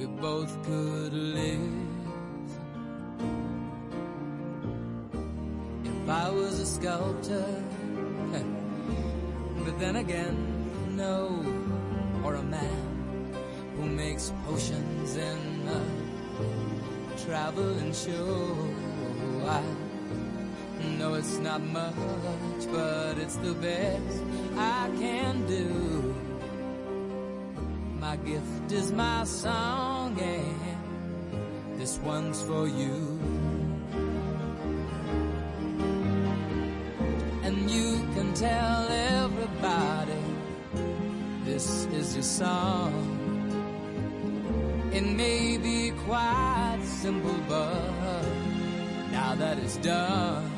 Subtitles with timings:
[0.00, 1.60] we both could live.
[5.84, 7.62] If I was a sculptor,
[9.64, 10.36] but then again,
[10.96, 11.44] no,
[12.24, 13.34] or a man
[13.76, 15.82] who makes potions in a
[17.26, 18.56] traveling show.
[19.46, 19.62] I
[20.96, 24.22] know it's not much, but it's the best
[24.56, 26.14] I can do.
[28.00, 29.89] My gift is my song,
[31.76, 33.18] this one's for you.
[37.42, 40.24] And you can tell everybody
[41.44, 42.92] this is your song.
[44.92, 48.24] It may be quite simple, but
[49.10, 50.50] now that it's done,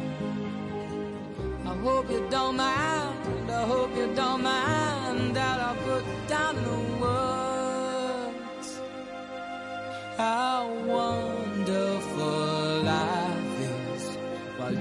[1.65, 3.51] I hope you don't mind.
[3.51, 5.72] I hope you don't mind that I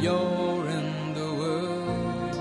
[0.01, 2.35] you're in the world.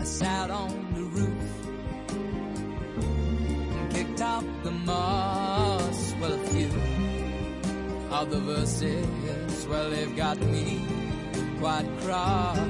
[0.00, 1.52] I sat on the roof
[2.96, 6.14] and kicked out the moss.
[6.20, 6.70] Well, a few
[8.10, 10.84] of the verses, well, they've got me
[11.60, 12.67] quite cross.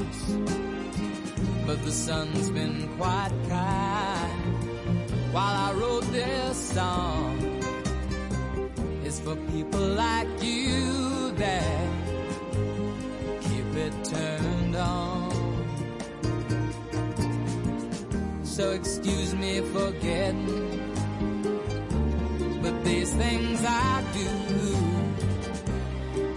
[1.88, 7.38] The sun's been quite kind while I wrote this song.
[9.04, 11.88] It's for people like you that
[13.40, 15.32] keep it turned on.
[18.44, 20.46] So excuse me for getting,
[22.60, 24.28] but these things I do.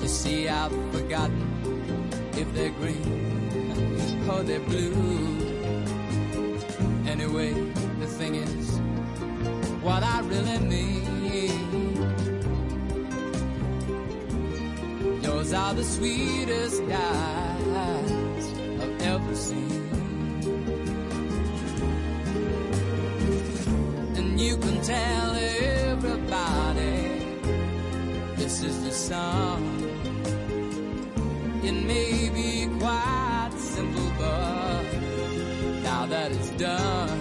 [0.01, 5.30] You see, I've forgotten if they're green or they're blue.
[7.31, 8.77] The thing is,
[9.81, 12.03] what I really mean.
[15.23, 19.87] Yours are the sweetest eyes I've ever seen.
[24.17, 27.07] And you can tell everybody
[28.35, 29.63] this is the song.
[31.63, 34.83] It may be quite simple, but
[35.81, 37.20] now that it's done,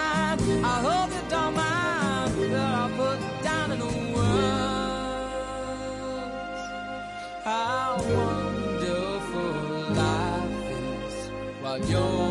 [11.81, 12.30] Señor.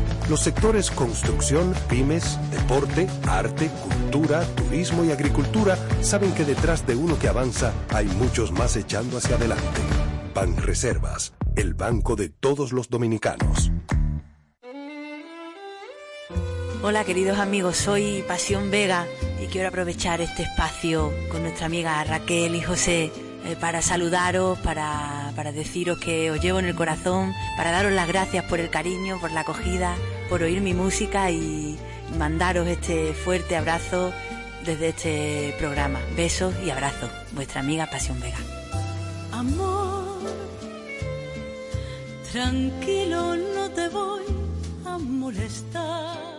[0.31, 7.19] Los sectores construcción, pymes, deporte, arte, cultura, turismo y agricultura saben que detrás de uno
[7.19, 9.81] que avanza hay muchos más echando hacia adelante.
[10.33, 13.73] Ban Reservas, el banco de todos los dominicanos.
[16.81, 19.07] Hola queridos amigos, soy Pasión Vega
[19.43, 23.11] y quiero aprovechar este espacio con nuestra amiga Raquel y José
[23.43, 28.07] eh, para saludaros, para, para deciros que os llevo en el corazón, para daros las
[28.07, 29.97] gracias por el cariño, por la acogida,
[30.31, 31.77] por oír mi música y
[32.17, 34.13] mandaros este fuerte abrazo
[34.65, 35.99] desde este programa.
[36.15, 37.09] Besos y abrazos.
[37.33, 38.37] Vuestra amiga Pasión Vega.
[39.33, 40.21] Amor,
[42.31, 44.23] tranquilo, no te voy
[44.85, 46.30] a molestar.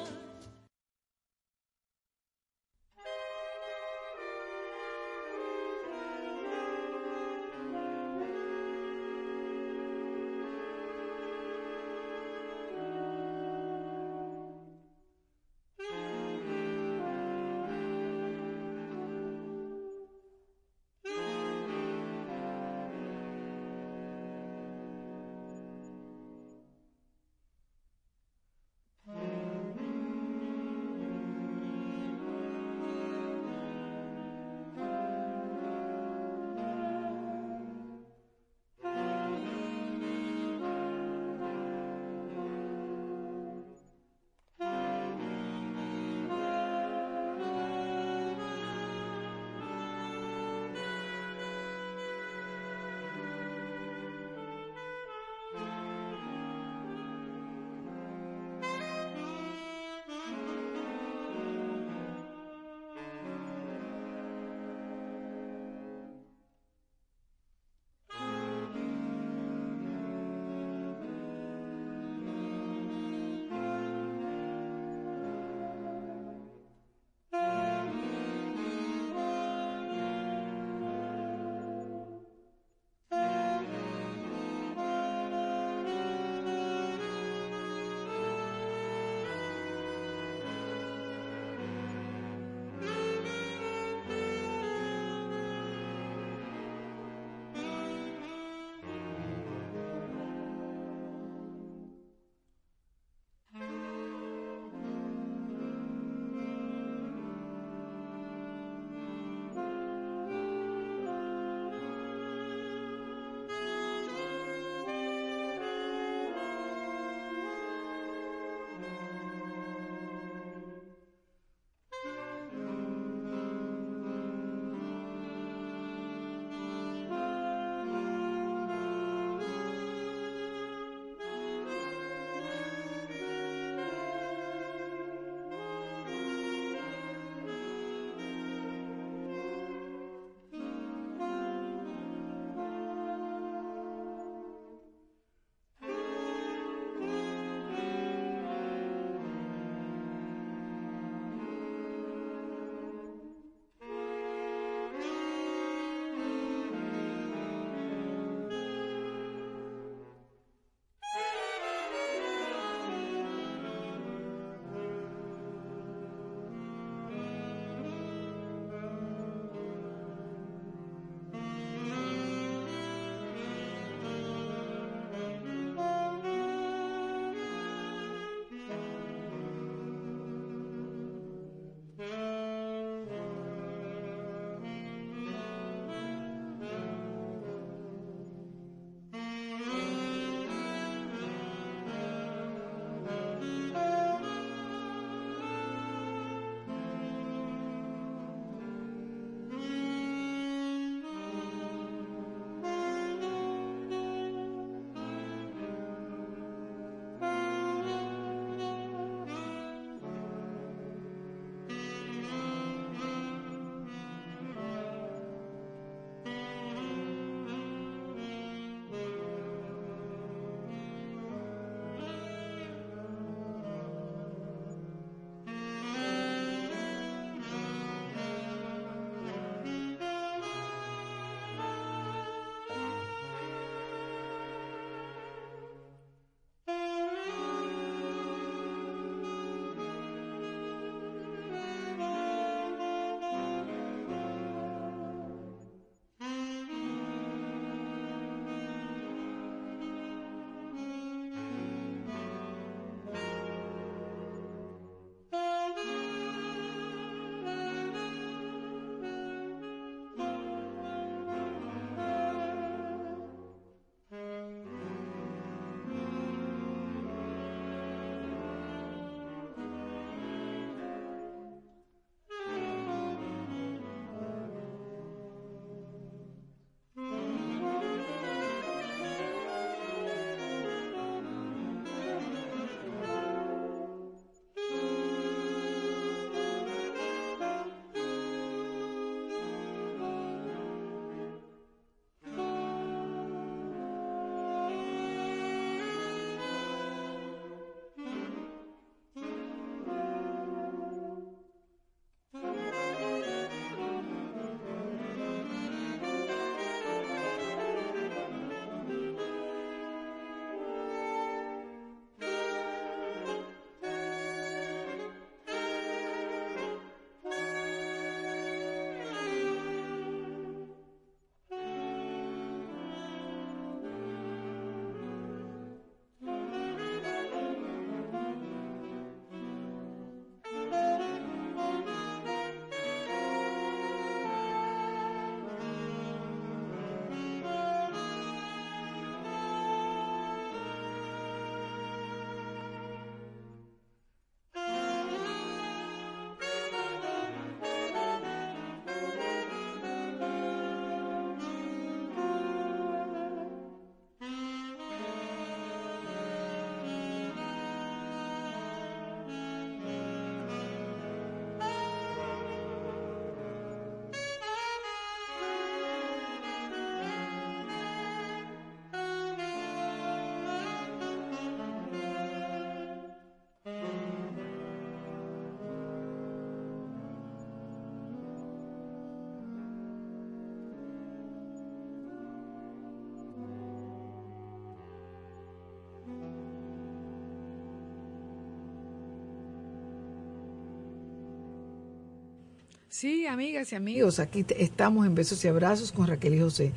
[393.02, 396.72] Sí, amigas y amigos, aquí estamos en Besos y Abrazos con Raquel y José.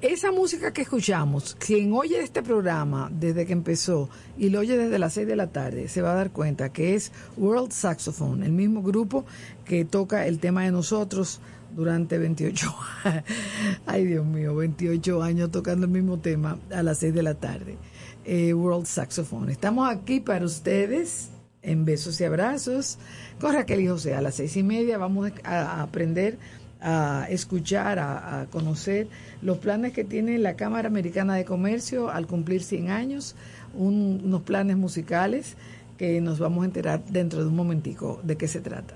[0.00, 4.08] Esa música que escuchamos, quien oye este programa desde que empezó
[4.38, 6.94] y lo oye desde las 6 de la tarde, se va a dar cuenta que
[6.94, 9.24] es World Saxophone, el mismo grupo
[9.64, 11.40] que toca el tema de nosotros
[11.74, 12.72] durante 28
[13.86, 17.78] ay Dios mío, 28 años tocando el mismo tema a las 6 de la tarde.
[18.24, 19.50] Eh, World Saxophone.
[19.50, 21.30] Estamos aquí para ustedes
[21.64, 22.98] en besos y abrazos
[23.40, 24.14] con Raquel y José.
[24.14, 26.38] A las seis y media vamos a aprender
[26.80, 29.08] a escuchar, a, conocer
[29.40, 33.34] los planes que tiene la Cámara Americana de Comercio al cumplir 100 años,
[33.74, 35.56] unos planes musicales
[35.96, 38.94] que nos vamos a enterar dentro de un momentico de qué se trata.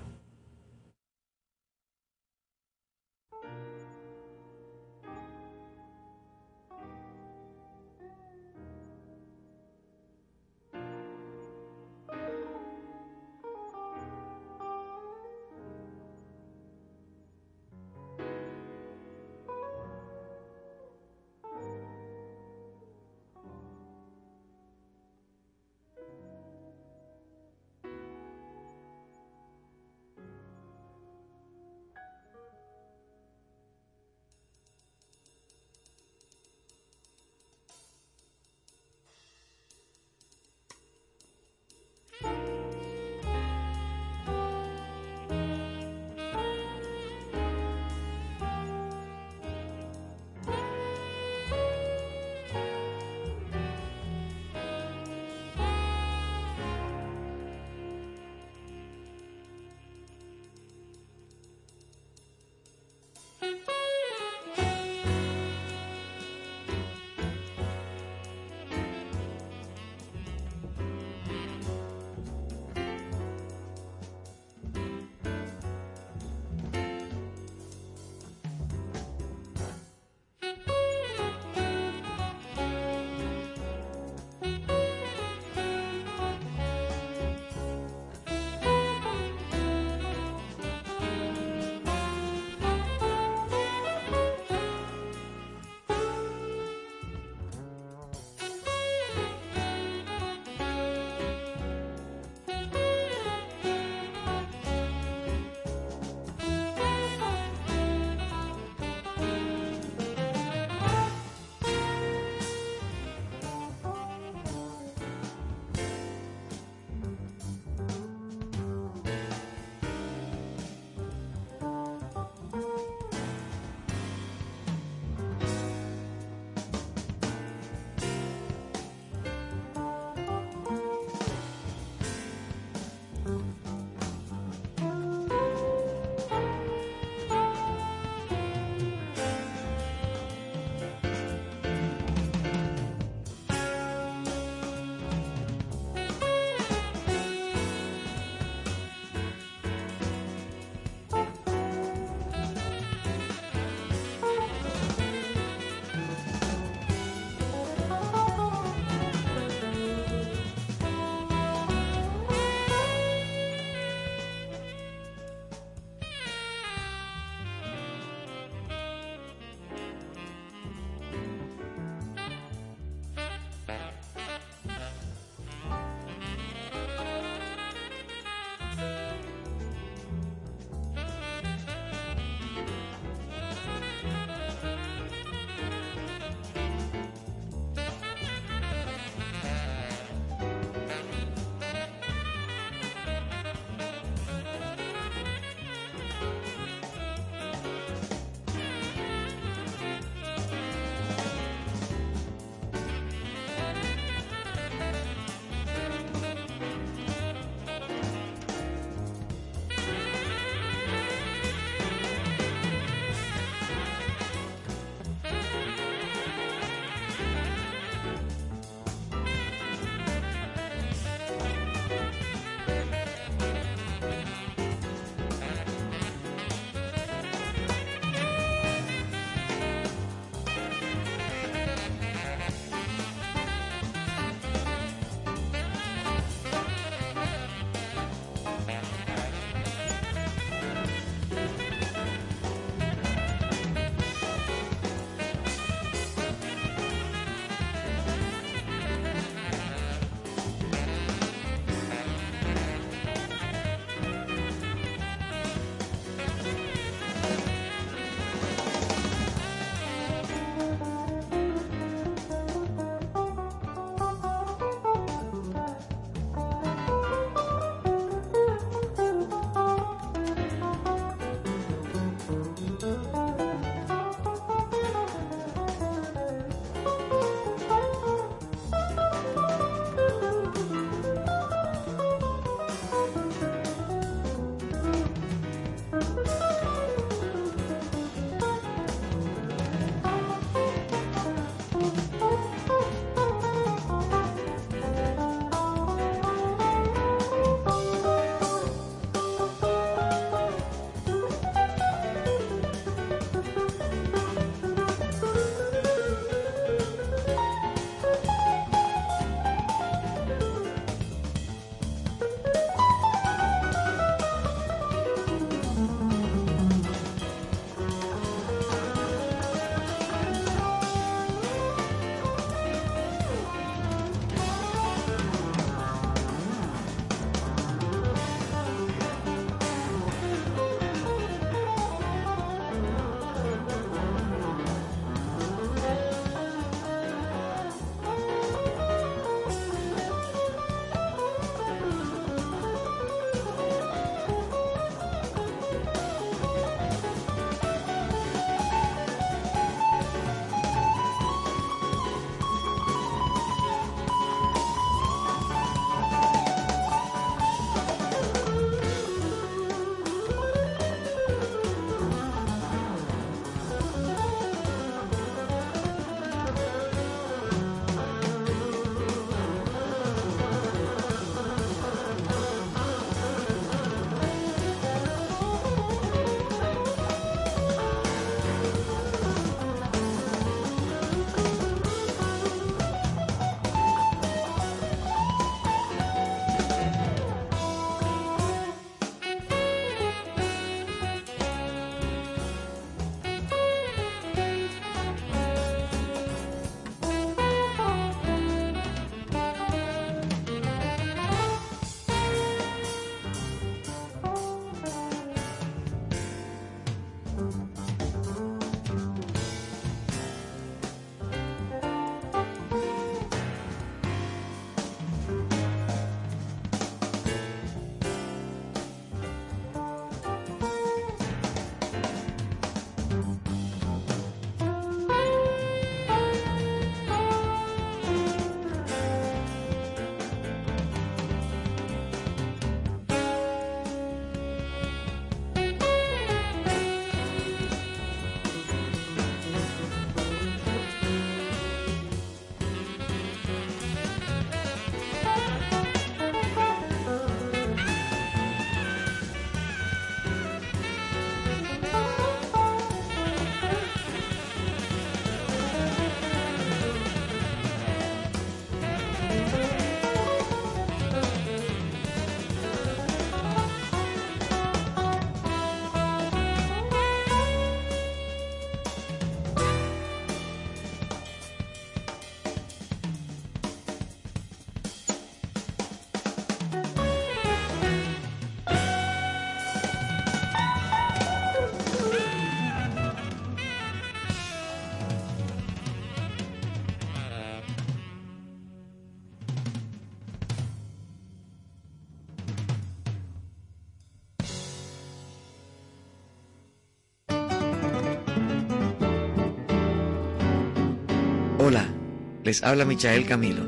[502.49, 503.63] Les habla Michael Camilo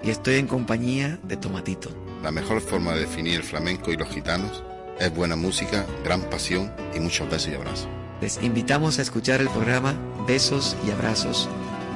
[0.00, 1.90] y estoy en compañía de Tomatito.
[2.22, 4.62] La mejor forma de definir el flamenco y los gitanos
[5.00, 7.88] es buena música, gran pasión y muchos besos y abrazos.
[8.20, 9.96] Les invitamos a escuchar el programa
[10.28, 11.48] Besos y Abrazos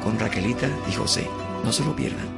[0.02, 1.24] con Raquelita y José.
[1.62, 2.37] No se lo pierdan.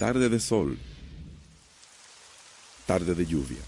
[0.00, 0.78] Tarde de sol.
[2.86, 3.60] Tarde de lluvia.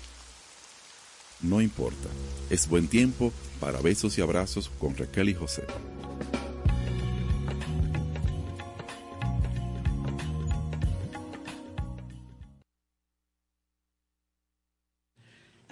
[1.42, 2.08] No importa,
[2.48, 5.66] es buen tiempo para besos y abrazos con Raquel y José.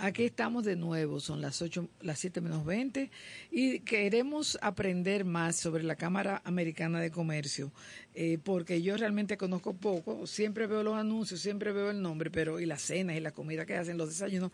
[0.03, 3.11] Aquí estamos de nuevo, son las 8, las 7 menos 20
[3.51, 7.71] y queremos aprender más sobre la Cámara Americana de Comercio,
[8.15, 12.61] eh, porque yo realmente conozco poco, siempre veo los anuncios, siempre veo el nombre, pero
[12.61, 14.53] y las cenas y la comida que hacen, los desayunos,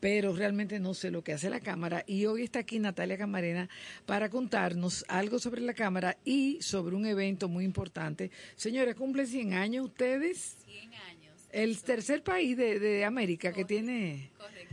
[0.00, 3.68] pero realmente no sé lo que hace la Cámara y hoy está aquí Natalia Camarena
[4.04, 8.32] para contarnos algo sobre la Cámara y sobre un evento muy importante.
[8.56, 10.56] Señores, ¿cumple 100 años ustedes?
[10.64, 11.34] 100 años.
[11.52, 14.30] El tercer país de, de América que tiene...
[14.36, 14.67] Correcto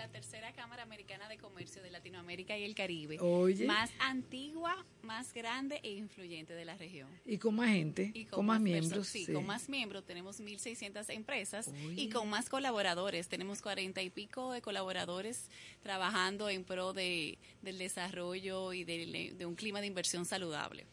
[0.00, 3.18] la tercera Cámara Americana de Comercio de Latinoamérica y el Caribe.
[3.20, 3.66] Oye.
[3.66, 7.06] Más antigua, más grande e influyente de la región.
[7.26, 9.06] Y con más gente, Y con, más miembros.
[9.08, 10.06] Sí, con más miembros.
[10.06, 13.28] Tenemos 1.600 empresas y con más colaboradores.
[13.28, 15.50] Tenemos cuarenta y pico de colaboradores
[15.82, 20.86] trabajando en pro de, del desarrollo y de, de un clima de inversión saludable.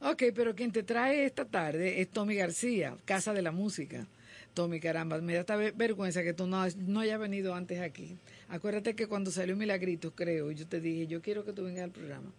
[0.00, 4.06] Ok, pero quien te trae esta tarde es Tommy García, Casa de la Música.
[4.54, 8.16] Tommy, caramba, me da esta ve- vergüenza que tú no, no hayas venido antes aquí.
[8.48, 11.90] Acuérdate que cuando salió Milagritos, creo, yo te dije, yo quiero que tú vengas al
[11.90, 12.32] programa.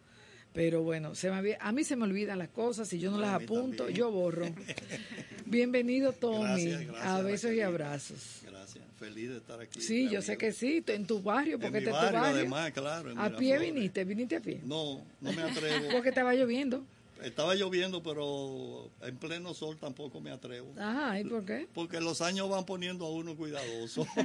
[0.54, 3.18] Pero bueno, se me había- a mí se me olvidan las cosas, si yo no,
[3.20, 3.98] las apunto, también.
[3.98, 4.46] yo borro.
[5.46, 8.42] Bienvenido, Tommy, Gracias, gracias, a besos y abrazos.
[8.46, 9.82] Gracias, feliz de estar aquí.
[9.82, 12.20] Sí, yo sé que sí, en tu barrio, porque En mi este es tu barrio,
[12.22, 12.40] barrio.
[12.42, 14.04] además, claro, en ¿A pie viniste?
[14.04, 14.60] ¿Viniste a pie?
[14.66, 15.86] No, no me atrevo.
[15.92, 16.84] Porque estaba lloviendo.
[17.22, 20.74] Estaba lloviendo, pero en pleno sol tampoco me atrevo.
[20.78, 21.68] Ajá, ¿y por qué?
[21.74, 24.08] Porque los años van poniendo a uno cuidadoso.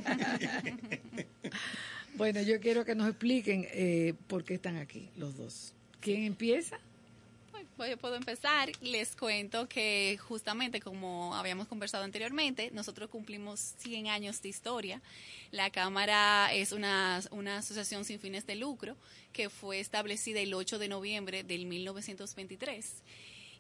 [2.17, 5.75] Bueno, yo quiero que nos expliquen eh, por qué están aquí los dos.
[6.01, 6.79] ¿Quién empieza?
[7.77, 8.71] Pues yo puedo empezar.
[8.81, 15.03] Les cuento que justamente como habíamos conversado anteriormente, nosotros cumplimos 100 años de historia.
[15.51, 18.97] La Cámara es una, una asociación sin fines de lucro
[19.35, 23.03] que fue establecida el 8 de noviembre del 1923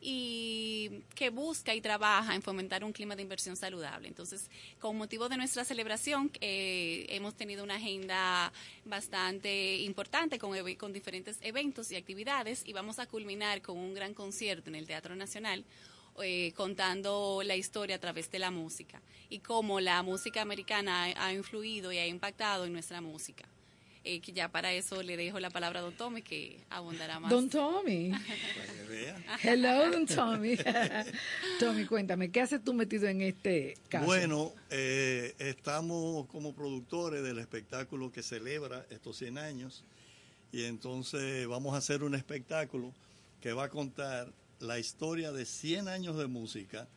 [0.08, 4.06] y que busca y trabaja en fomentar un clima de inversión saludable.
[4.06, 4.48] Entonces,
[4.78, 8.52] con motivo de nuestra celebración, eh, hemos tenido una agenda
[8.84, 14.14] bastante importante con, con diferentes eventos y actividades y vamos a culminar con un gran
[14.14, 15.64] concierto en el Teatro Nacional.
[16.22, 21.26] eh, contando la historia a través de la música y cómo la música americana ha,
[21.26, 23.46] ha influido y ha impactado en nuestra música.
[24.08, 27.28] Eh, que ya para eso le dejo la palabra a Don Tommy que abundará más.
[27.28, 28.12] Don Tommy.
[29.42, 30.56] Hello, Don Tommy.
[31.60, 34.06] Tommy, cuéntame, ¿qué haces tú metido en este caso?
[34.06, 39.84] Bueno, eh, estamos como productores del espectáculo que celebra estos 100 años
[40.52, 42.92] y entonces vamos a hacer un espectáculo
[43.40, 46.88] que va a contar la historia de 100 años de música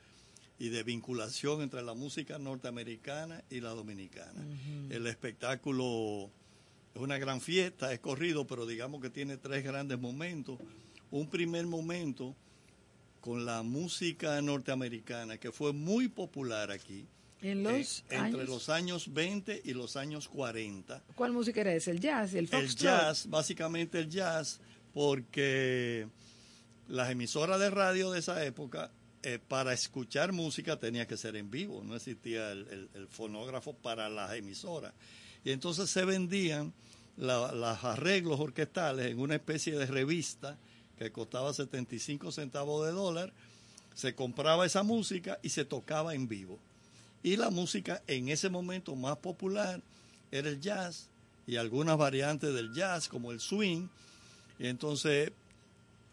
[0.58, 4.46] y de vinculación entre la música norteamericana y la dominicana.
[4.90, 6.30] El espectáculo
[6.94, 10.60] es una gran fiesta, es corrido, pero digamos que tiene tres grandes momentos.
[11.12, 12.36] Un primer momento
[13.22, 17.06] con la música norteamericana, que fue muy popular aquí.
[17.42, 21.04] En los eh, entre años- los años 20 y los años 40.
[21.16, 21.92] ¿Cuál música era esa?
[21.92, 22.34] ¿El jazz?
[22.34, 22.78] ¿El El foxtrot?
[22.80, 24.60] jazz, básicamente el jazz,
[24.94, 26.08] porque
[26.88, 28.92] las emisoras de radio de esa época,
[29.24, 33.74] eh, para escuchar música tenía que ser en vivo, no existía el, el- el fonógrafo
[33.74, 34.94] para las emisoras.
[35.44, 36.74] Y entonces se vendían
[37.18, 40.58] la- los arreglos orquestales en una especie de revista
[41.00, 43.32] que costaba 75 centavos de dólar,
[43.96, 46.60] se compraba esa música y se tocaba en vivo.
[47.24, 49.82] Y la música en ese momento más popular
[50.30, 51.08] era el jazz
[51.48, 53.88] y algunas variantes del jazz como el swing.
[54.60, 55.32] Y entonces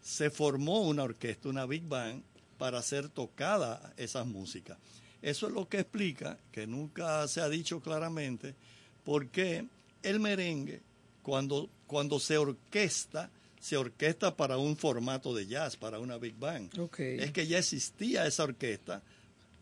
[0.01, 2.23] se formó una orquesta, una big band,
[2.57, 4.77] para hacer tocada esas músicas.
[5.21, 8.55] Eso es lo que explica, que nunca se ha dicho claramente,
[9.03, 9.67] por qué
[10.01, 10.81] el merengue,
[11.23, 13.29] cuando, cuando se orquesta,
[13.67, 16.71] se orquesta para un formato de jazz, para una big band.
[16.97, 19.03] Es que ya existía esa orquesta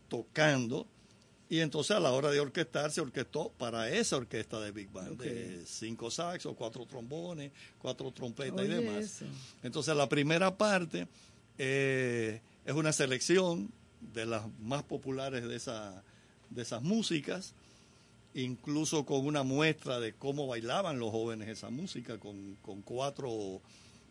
[0.08, 0.86] tocando
[1.48, 5.20] y entonces a la hora de orquestar se orquestó para esa orquesta de Big Band,
[5.20, 9.04] de cinco saxos, cuatro trombones, cuatro trompetas y demás.
[9.04, 9.24] eso.
[9.64, 11.08] Entonces la primera parte
[11.58, 13.72] eh, es una selección
[14.14, 16.04] de las más populares de esa,
[16.50, 17.54] de esas músicas,
[18.34, 23.60] incluso con una muestra de cómo bailaban los jóvenes esa música, con, con cuatro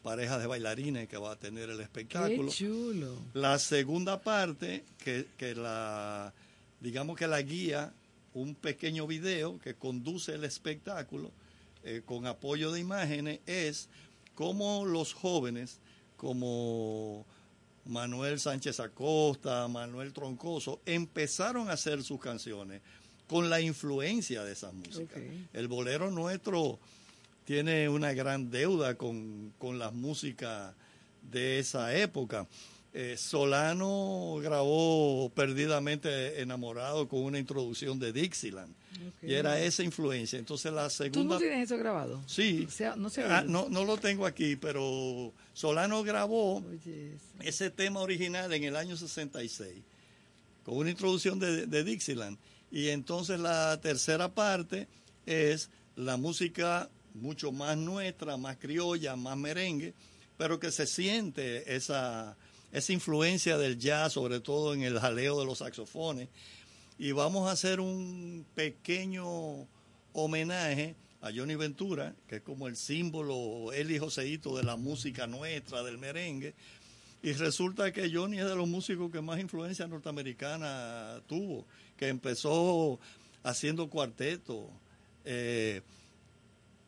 [0.05, 2.45] parejas de bailarines que va a tener el espectáculo.
[2.45, 3.17] Qué chulo.
[3.33, 6.31] La segunda parte, que, que la,
[6.79, 7.91] digamos que la guía,
[8.35, 11.31] un pequeño video que conduce el espectáculo
[11.83, 13.89] eh, con apoyo de imágenes, es
[14.35, 15.79] cómo los jóvenes,
[16.17, 17.25] como
[17.85, 22.81] Manuel Sánchez Acosta, Manuel Troncoso, empezaron a hacer sus canciones
[23.25, 25.19] con la influencia de esas músicas.
[25.51, 26.79] El bolero nuestro
[27.45, 30.73] tiene una gran deuda con, con las músicas
[31.21, 32.47] de esa época.
[32.97, 38.73] Eh, Solano grabó Perdidamente Enamorado con una introducción de Dixieland.
[39.21, 40.39] Y era esa influencia.
[40.39, 41.21] Entonces la segunda...
[41.21, 42.23] ¿Tú no tienes eso grabado?
[42.25, 42.67] Sí.
[42.95, 46.63] no, ah, no, no, lo tengo aquí, pero Solano grabó
[47.41, 49.73] ese tema original en el año 66
[50.63, 52.37] con una introducción de, de Dixieland.
[52.71, 54.87] Y entonces la tercera parte
[55.25, 59.93] es la música mucho más nuestra, más criolla, más merengue,
[60.37, 62.37] pero que se siente esa,
[62.71, 66.29] esa influencia del jazz, sobre todo en el jaleo de los saxofones.
[66.97, 69.67] Y vamos a hacer un pequeño
[70.13, 75.25] homenaje a Johnny Ventura, que es como el símbolo, él y Joseito de la música
[75.25, 76.53] nuestra, del merengue.
[77.23, 81.65] Y resulta que Johnny es de los músicos que más influencia norteamericana tuvo,
[81.97, 82.99] que empezó
[83.43, 84.69] haciendo cuarteto.
[85.23, 85.81] Eh,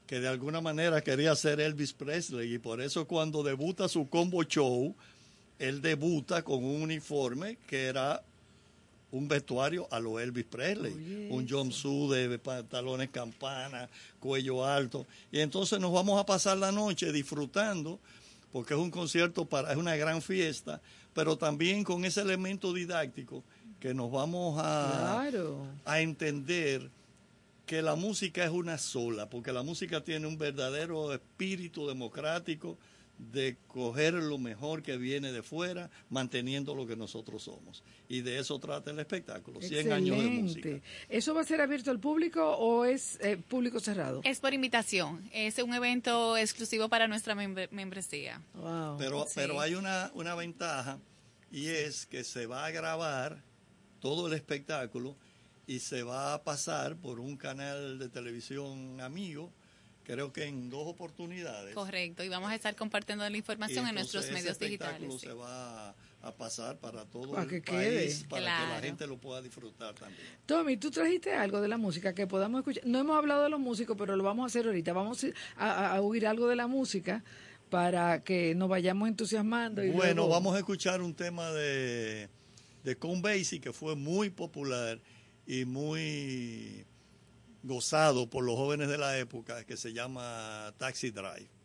[0.07, 4.41] que de alguna manera quería ser Elvis Presley y por eso cuando debuta su combo
[4.43, 4.95] show,
[5.59, 8.23] él debuta con un uniforme que era
[9.11, 13.89] un vestuario a lo Elvis Presley, un jumpsuit de pantalones campana,
[14.19, 15.05] cuello alto.
[15.31, 17.99] Y entonces nos vamos a pasar la noche disfrutando,
[18.51, 20.81] porque es un concierto para, es una gran fiesta,
[21.13, 23.43] pero también con ese elemento didáctico
[23.79, 25.21] que nos vamos a,
[25.85, 26.89] a entender
[27.67, 32.77] que la música es una sola, porque la música tiene un verdadero espíritu democrático
[33.17, 37.83] de coger lo mejor que viene de fuera, manteniendo lo que nosotros somos.
[38.07, 40.69] Y de eso trata el espectáculo, 100 años de música.
[41.09, 44.21] ¿Eso va a ser abierto al público o es eh, público cerrado?
[44.23, 48.41] Es por invitación, es un evento exclusivo para nuestra membresía.
[48.97, 50.99] Pero, pero hay una, una ventaja
[51.51, 53.43] y es que se va a grabar
[53.99, 55.17] todo el espectáculo
[55.67, 59.51] y se va a pasar por un canal de televisión amigo,
[60.03, 61.75] creo que en dos oportunidades.
[61.75, 65.19] Correcto, y vamos a estar compartiendo la información en nuestros medios digitales.
[65.19, 69.93] se va a pasar para todo el país, para que la gente lo pueda disfrutar
[69.93, 70.25] también.
[70.45, 72.85] Tommy, tú trajiste algo de la música que podamos escuchar.
[72.85, 74.93] No hemos hablado de los músicos, pero lo vamos a hacer ahorita.
[74.93, 75.25] Vamos
[75.57, 77.23] a, a oír algo de la música
[77.69, 79.83] para que nos vayamos entusiasmando.
[79.83, 82.29] Y bueno, vamos a escuchar un tema de,
[82.83, 84.99] de Con Basie que fue muy popular
[85.47, 86.85] y muy
[87.63, 91.56] gozado por los jóvenes de la época que se llama Taxi Drive.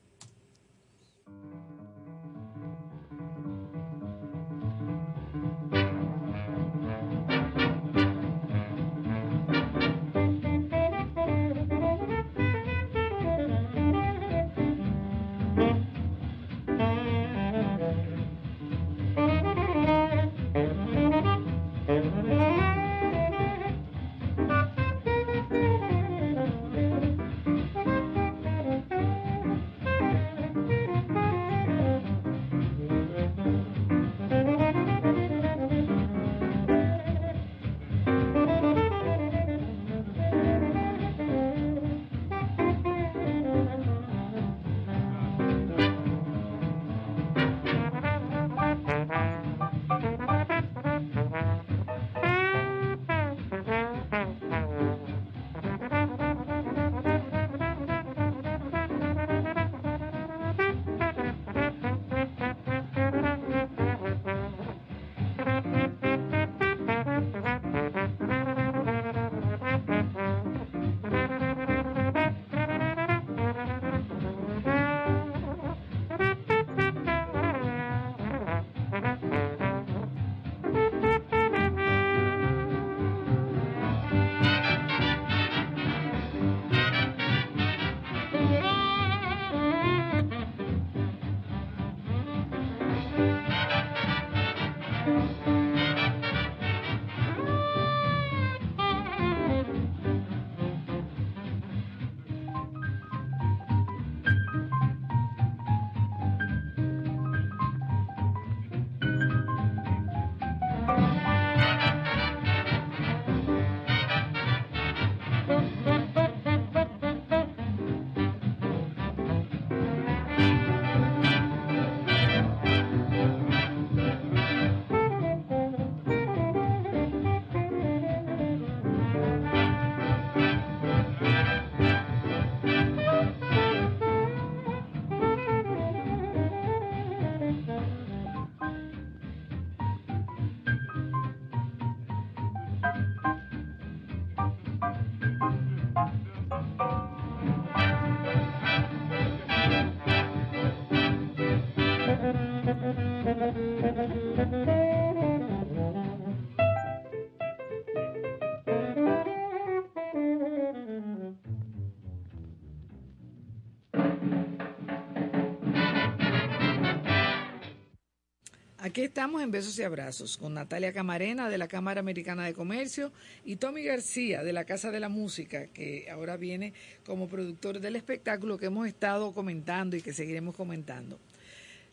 [168.92, 173.10] Aquí estamos en Besos y Abrazos con Natalia Camarena de la Cámara Americana de Comercio
[173.42, 176.74] y Tommy García de la Casa de la Música, que ahora viene
[177.06, 181.18] como productor del espectáculo que hemos estado comentando y que seguiremos comentando.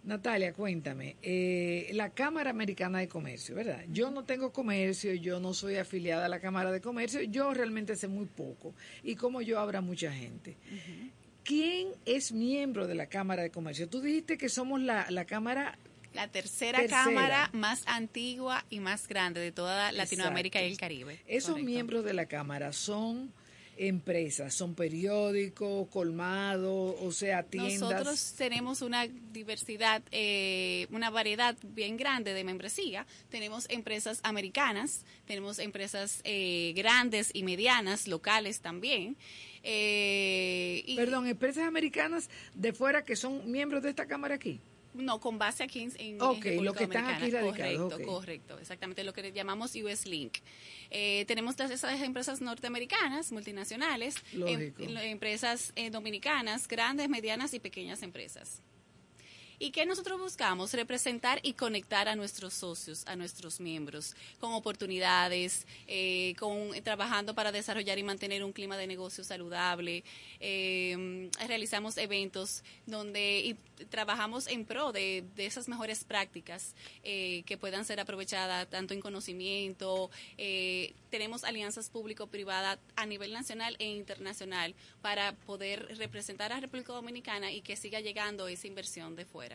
[0.03, 3.85] Natalia, cuéntame, eh, la Cámara Americana de Comercio, ¿verdad?
[3.87, 7.95] Yo no tengo comercio, yo no soy afiliada a la Cámara de Comercio, yo realmente
[7.95, 8.75] sé muy poco
[9.05, 10.57] y como yo habrá mucha gente.
[11.45, 13.87] ¿Quién es miembro de la Cámara de Comercio?
[13.87, 15.79] Tú dijiste que somos la, la Cámara
[16.13, 17.03] La tercera, Tercera.
[17.03, 20.77] cámara más antigua y más grande de toda Latinoamérica y el.
[20.77, 21.21] Caribe.
[21.27, 21.65] Esos Correcto.
[21.69, 23.31] miembros de la Cámara son
[23.77, 27.79] empresas, son periódicos, colmados, o sea, tiendas.
[27.79, 33.05] Nosotros tenemos una diversidad, eh, una variedad bien grande de membresía.
[33.29, 39.15] Tenemos empresas americanas, tenemos empresas eh, grandes y medianas, locales también.
[39.63, 44.59] Eh, y- Perdón, empresas americanas de fuera que son miembros de esta Cámara aquí.
[44.93, 48.59] No, con base aquí en, en Ok, República lo que están aquí Correcto, correcto.
[48.59, 50.37] Exactamente lo que llamamos US Link.
[50.89, 57.59] Eh, tenemos las, esas empresas norteamericanas, multinacionales, em- em- empresas eh, dominicanas, grandes, medianas y
[57.59, 58.61] pequeñas empresas.
[59.61, 60.73] ¿Y qué nosotros buscamos?
[60.73, 67.51] Representar y conectar a nuestros socios, a nuestros miembros, con oportunidades, eh, con, trabajando para
[67.51, 70.05] desarrollar y mantener un clima de negocio saludable.
[70.39, 77.85] Eh, realizamos eventos donde y trabajamos en pro de, esas mejores prácticas eh, que puedan
[77.85, 80.09] ser aprovechadas tanto en conocimiento.
[80.37, 87.51] eh, tenemos alianzas público-privadas a nivel nacional e internacional para poder representar a República Dominicana
[87.51, 89.48] y que siga llegando esa inversión de fuera.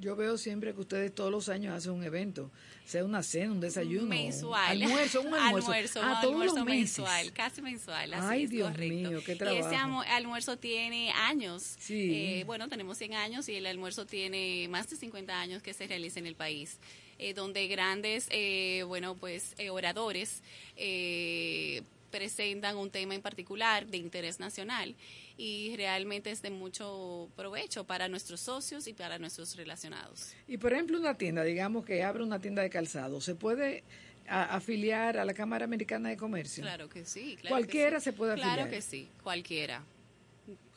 [0.00, 2.52] Yo veo siempre que ustedes todos los años hacen un evento,
[2.84, 4.80] sea una cena, un desayuno, mensual.
[4.80, 6.98] almuerzo, un almuerzo, Almuerzo, ah, todos almuerzo los meses.
[7.00, 8.14] mensual, casi mensual.
[8.14, 8.94] así Ay, es, Dios correcto.
[8.94, 9.38] mío, qué Y ese
[9.70, 10.02] trabajo.
[10.08, 11.74] almuerzo tiene años.
[11.80, 12.12] Sí.
[12.14, 15.88] Eh, bueno, tenemos 100 años y el almuerzo tiene más de 50 años que se
[15.88, 16.78] realiza en el país.
[17.20, 20.40] eh, donde grandes, eh, bueno, pues eh, oradores
[20.76, 21.82] eh,
[22.12, 24.94] presentan un tema en particular de interés nacional
[25.38, 30.34] y realmente es de mucho provecho para nuestros socios y para nuestros relacionados.
[30.48, 33.84] Y por ejemplo, una tienda, digamos que abre una tienda de calzado, ¿se puede
[34.26, 36.62] a- afiliar a la Cámara Americana de Comercio?
[36.64, 37.36] Claro que sí.
[37.40, 38.04] claro que Cualquiera sí.
[38.04, 38.54] se puede afiliar.
[38.56, 39.84] Claro que sí, cualquiera.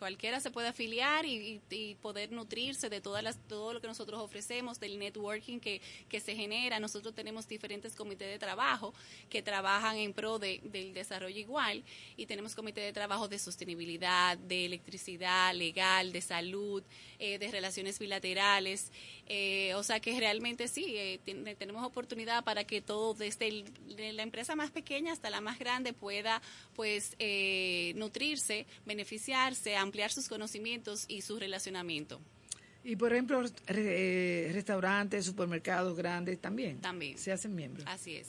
[0.01, 1.61] Cualquiera se puede afiliar y,
[2.01, 5.79] poder nutrirse de todas las, todo lo que nosotros ofrecemos, del networking que,
[6.09, 6.79] que se genera.
[6.79, 8.95] Nosotros tenemos diferentes comités de trabajo
[9.29, 11.83] que trabajan en pro de- del desarrollo igual
[12.17, 16.81] y tenemos comités de trabajo de sostenibilidad, de electricidad, legal, de salud,
[17.19, 18.91] eh, de relaciones bilaterales.
[19.27, 23.65] Eh, o sea que realmente sí, eh, ten- tenemos oportunidad para que todo, desde
[24.13, 26.41] la empresa más pequeña hasta la más grande, pueda
[26.75, 32.21] pues eh, nutrirse, beneficiarse, ampliar sus conocimientos y su relacionamiento.
[32.81, 36.79] Y por ejemplo, re- eh, restaurantes, supermercados grandes también.
[36.79, 37.17] También.
[37.17, 37.85] Se hacen miembros.
[37.87, 38.27] Así es.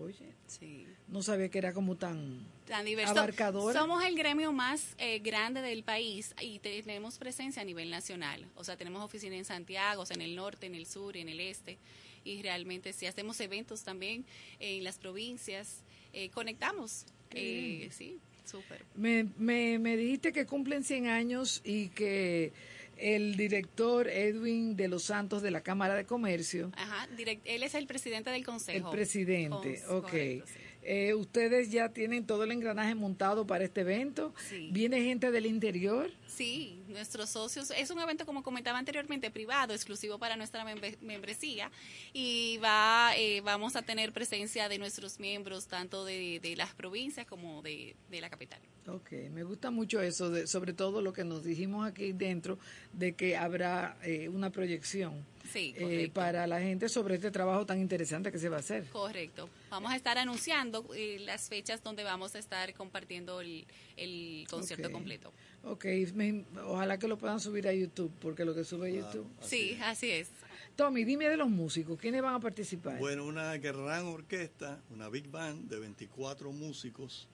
[0.00, 0.86] Oye, Sí.
[1.08, 3.12] no sabía que era como tan Tan diverso.
[3.12, 3.80] abarcadora.
[3.80, 8.46] Somos el gremio más eh, grande del país y tenemos presencia a nivel nacional.
[8.54, 11.28] O sea, tenemos oficina en Santiago, o sea, en el norte, en el sur, en
[11.30, 11.78] el este.
[12.24, 14.24] Y realmente sí hacemos eventos también
[14.60, 15.78] en las provincias.
[16.12, 17.06] Eh, conectamos.
[17.30, 18.84] Eh, sí, súper.
[18.96, 22.52] Me, me, me dijiste que cumplen 100 años y que
[22.96, 27.74] el director Edwin de los Santos de la Cámara de Comercio, Ajá, direct- él es
[27.74, 28.90] el presidente del el consejo.
[28.90, 30.02] presidente, Cons- ok.
[30.02, 30.58] correcto, sí.
[30.84, 34.34] Eh, ¿Ustedes ya tienen todo el engranaje montado para este evento?
[34.48, 34.68] Sí.
[34.72, 36.10] ¿Viene gente del interior?
[36.26, 41.70] Sí, nuestros socios, es un evento como comentaba anteriormente, privado, exclusivo para nuestra membre- membresía
[42.12, 47.26] y va, eh, vamos a tener presencia de nuestros miembros tanto de, de las provincias
[47.26, 48.60] como de, de la capital.
[48.88, 52.58] Ok, me gusta mucho eso, de, sobre todo lo que nos dijimos aquí dentro,
[52.92, 57.80] de que habrá eh, una proyección Sí, eh, para la gente sobre este trabajo tan
[57.80, 58.86] interesante que se va a hacer.
[58.88, 59.48] Correcto.
[59.70, 63.66] Vamos a estar anunciando eh, las fechas donde vamos a estar compartiendo el,
[63.96, 65.32] el concierto completo.
[65.64, 65.84] Ok,
[66.14, 69.26] me- ojalá que lo puedan subir a YouTube, porque lo que sube a YouTube.
[69.40, 70.28] Sí, así es.
[70.76, 72.98] Tommy, dime de los músicos, ¿quiénes van a participar?
[72.98, 77.28] Bueno, una gran orquesta, una big band de 24 músicos,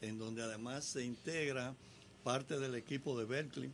[0.00, 1.74] en donde además se integra
[2.22, 3.70] parte del equipo de Berkeley.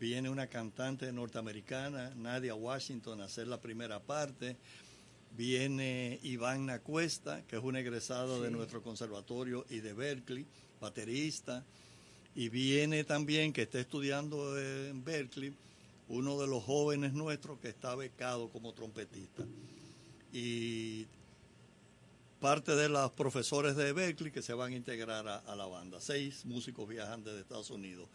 [0.00, 4.56] Viene una cantante norteamericana, Nadia Washington, a hacer la primera parte.
[5.36, 8.54] Viene Iván Nacuesta, que es un egresado de Sí.
[8.54, 10.46] nuestro conservatorio y de Berkeley,
[10.80, 11.64] baterista.
[12.34, 15.52] Y viene también, que está estudiando en Berkeley,
[16.08, 19.44] uno de los jóvenes nuestros que está becado como trompetista.
[20.32, 21.06] Y
[22.40, 26.00] parte de los profesores de Berkeley que se van a integrar a, a la banda.
[26.00, 28.08] Seis músicos viajantes de Estados Unidos.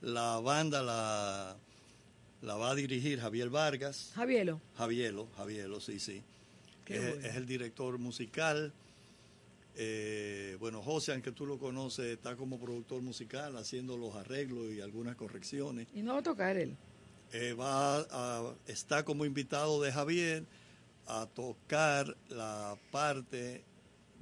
[0.00, 1.56] La banda la,
[2.42, 4.12] la va a dirigir Javier Vargas.
[4.14, 4.60] Javielo.
[4.76, 6.22] Javielo, Javielo, sí, sí.
[6.86, 7.26] Es, bueno.
[7.26, 8.72] es el director musical.
[9.80, 14.80] Eh, bueno, José, aunque tú lo conoces, está como productor musical haciendo los arreglos y
[14.80, 15.86] algunas correcciones.
[15.94, 16.76] Y no va a tocar él.
[17.32, 20.44] Eh, va a, está como invitado de Javier
[21.06, 23.62] a tocar la parte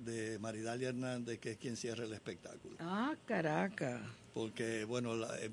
[0.05, 2.77] de Maridalia Hernández, que es quien cierra el espectáculo.
[2.81, 4.03] Ah, caraca.
[4.35, 5.51] Porque, bueno, la- eh,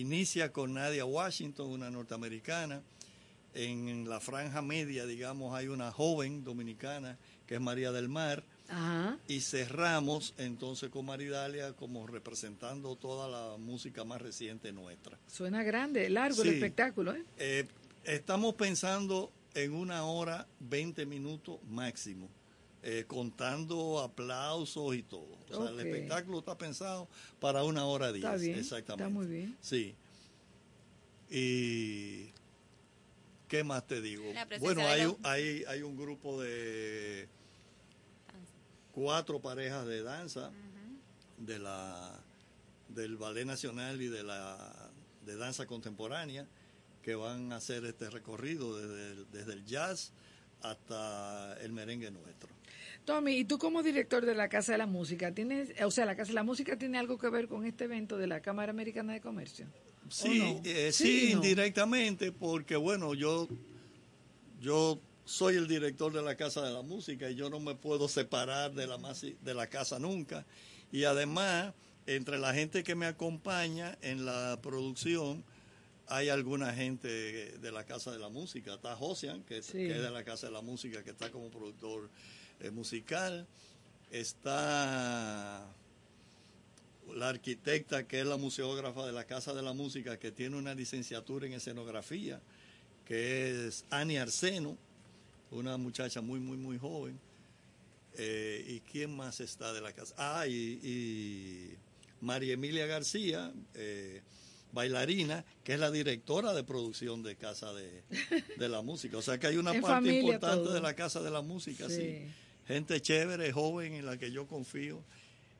[0.00, 2.82] inicia con Nadia Washington, una norteamericana.
[3.54, 7.16] En la franja media, digamos, hay una joven dominicana
[7.46, 8.44] que es María del Mar.
[8.68, 9.18] Ajá.
[9.28, 15.18] Y cerramos entonces con Maridalia como representando toda la música más reciente nuestra.
[15.28, 17.24] Suena grande, largo el espectáculo, ¿eh?
[17.38, 17.68] Eh,
[18.04, 22.28] estamos pensando en una hora, 20 minutos máximo,
[22.86, 25.38] eh, contando aplausos y todo.
[25.50, 27.08] O sea, el espectáculo está pensado
[27.40, 28.22] para una hora 10.
[28.22, 29.04] Está bien, exactamente.
[29.04, 29.56] está muy bien.
[29.62, 29.96] Sí.
[31.30, 32.30] Y.
[33.48, 34.24] ¿Qué más te digo?
[34.60, 37.26] Bueno, hay, hay, hay un grupo de
[38.92, 40.50] cuatro parejas de danza
[41.38, 42.20] de la
[42.88, 44.90] del Ballet Nacional y de la
[45.24, 46.46] de danza contemporánea
[47.00, 50.12] que van a hacer este recorrido desde el, desde el jazz
[50.60, 52.53] hasta el merengue nuestro.
[53.04, 56.16] Tommy, y tú como director de la Casa de la Música, tienes, o sea, la
[56.16, 59.12] Casa de la Música tiene algo que ver con este evento de la Cámara Americana
[59.12, 59.66] de Comercio.
[60.06, 60.60] ¿O Sí, no?
[60.64, 61.38] eh, Sí sí, no.
[61.38, 63.48] indirectamente, porque bueno, yo,
[64.60, 68.08] yo soy el director de la Casa de la Música y yo no me puedo
[68.08, 68.98] separar de la,
[69.42, 70.46] de la casa nunca.
[70.92, 71.74] Y además,
[72.06, 75.44] entre la gente que me acompaña en la producción,
[76.06, 77.08] hay alguna gente
[77.58, 78.74] de la Casa de la Música.
[78.74, 79.72] Está Josian, que, Sí.
[79.72, 82.10] que es de la Casa de la Música, que está como productor
[82.60, 83.46] eh, musical.
[84.10, 85.66] Está
[87.14, 90.74] la arquitecta que es la museógrafa de la Casa de la Música, que tiene una
[90.74, 92.40] licenciatura en escenografía,
[93.06, 94.76] que es Ani Arseno,
[95.50, 97.18] una muchacha muy, muy, muy joven.
[98.16, 100.14] Eh, ¿Y quién más está de la casa?
[100.16, 101.74] Ah, y, y
[102.20, 104.22] María Emilia García, eh,
[104.72, 108.02] bailarina, que es la directora de producción de Casa de,
[108.56, 109.18] de la Música.
[109.18, 110.74] O sea que hay una parte importante todo.
[110.74, 111.96] de la Casa de la Música, sí.
[111.96, 112.26] Sí.
[112.66, 115.02] Gente chévere, joven, en la que yo confío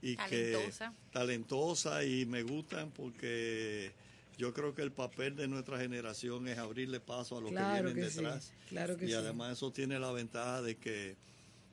[0.02, 0.90] y Talentosa.
[0.90, 3.92] que talentosa y me gustan porque
[4.36, 7.92] yo creo que el papel de nuestra generación es abrirle paso a los Claro que
[7.94, 8.52] vienen que sí, detrás.
[8.68, 9.14] claro que y sí.
[9.14, 11.16] además eso tiene la ventaja de que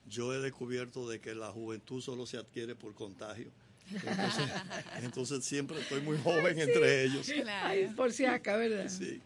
[0.08, 3.52] yo he descubierto de que la juventud solo se adquiere por contagio.
[3.92, 4.50] Entonces,
[5.04, 7.30] entonces siempre estoy muy joven entre ellos.
[7.64, 8.88] Ay, por si acá, ¿verdad?
[8.90, 9.20] Sí.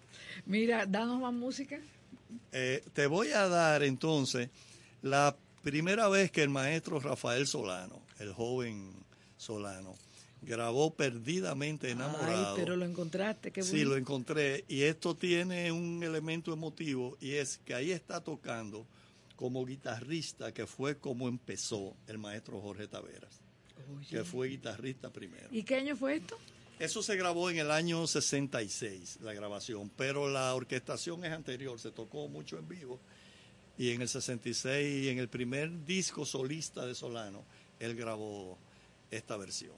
[0.46, 1.80] Mira, danos más música.
[2.52, 4.50] Eh, te voy a dar entonces
[5.02, 5.36] la
[5.66, 8.94] primera vez que el maestro Rafael Solano, el joven
[9.36, 9.96] Solano,
[10.44, 12.50] grabó Perdidamente Enamorado.
[12.52, 13.90] Ay, pero lo encontraste, qué Sí, bueno.
[13.90, 14.64] lo encontré.
[14.68, 18.86] Y esto tiene un elemento emotivo y es que ahí está tocando
[19.36, 23.42] como guitarrista, que fue como empezó el maestro Jorge Taveras,
[23.98, 24.08] Oye.
[24.08, 25.48] que fue guitarrista primero.
[25.50, 26.38] ¿Y qué año fue esto?
[26.78, 31.90] Eso se grabó en el año 66, la grabación, pero la orquestación es anterior, se
[31.92, 33.00] tocó mucho en vivo.
[33.78, 37.44] Y en el 66, en el primer disco solista de Solano,
[37.80, 38.58] él grabó
[39.12, 39.76] esta versión.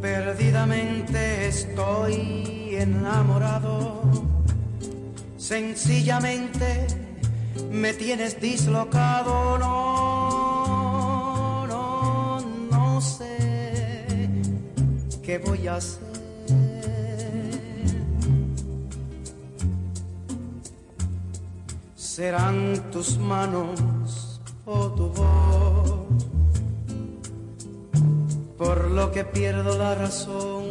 [0.00, 4.02] Perdidamente estoy enamorado,
[5.36, 6.86] sencillamente
[7.70, 10.41] me tienes dislocado, no
[13.02, 14.28] sé
[15.22, 16.02] qué voy a hacer.
[21.96, 25.92] Serán tus manos o tu voz
[28.62, 30.64] por lo que pierdo la razón.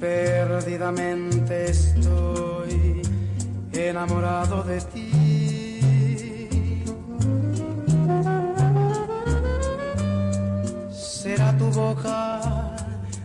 [0.00, 3.02] Perdidamente estoy
[3.72, 5.05] enamorado de ti.
[11.36, 12.40] Será tu boca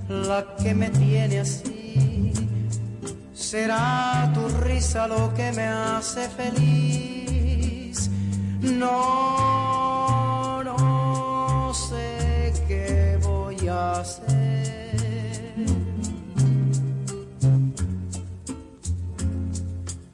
[0.09, 2.33] la que me tiene así.
[3.33, 8.09] Será tu risa lo que me hace feliz.
[8.61, 15.55] No, no sé qué voy a hacer.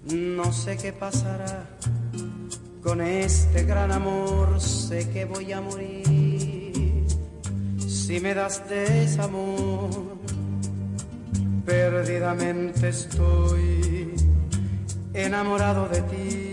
[0.04, 1.66] No sé qué pasará
[2.84, 6.17] Con este gran amor sé que voy a morir.
[8.08, 9.90] Si me das desamor,
[11.66, 14.16] perdidamente estoy
[15.14, 16.47] enamorado de ti.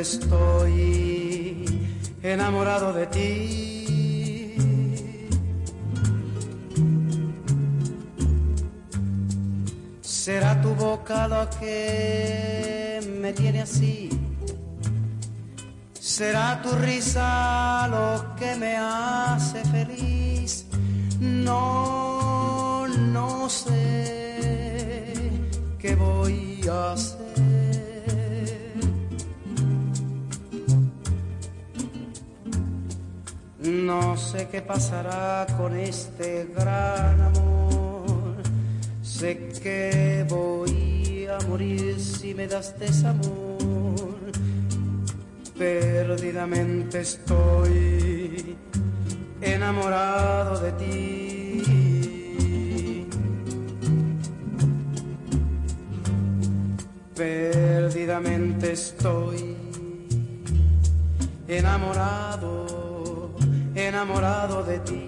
[0.00, 1.64] Estoy
[2.22, 4.54] enamorado de ti.
[10.00, 14.10] Será tu boca lo que me tiene así
[16.18, 20.66] Será tu risa lo que me hace feliz.
[21.20, 21.87] No,
[34.58, 38.36] qué pasará con este gran amor.
[39.02, 44.18] Sé que voy a morir si me das desamor
[45.56, 48.56] perdidamente estoy
[49.40, 50.88] enamorado de ti.
[57.14, 59.56] Perdidamente estoy
[61.48, 62.77] enamorado,
[63.86, 65.04] enamorado de ti.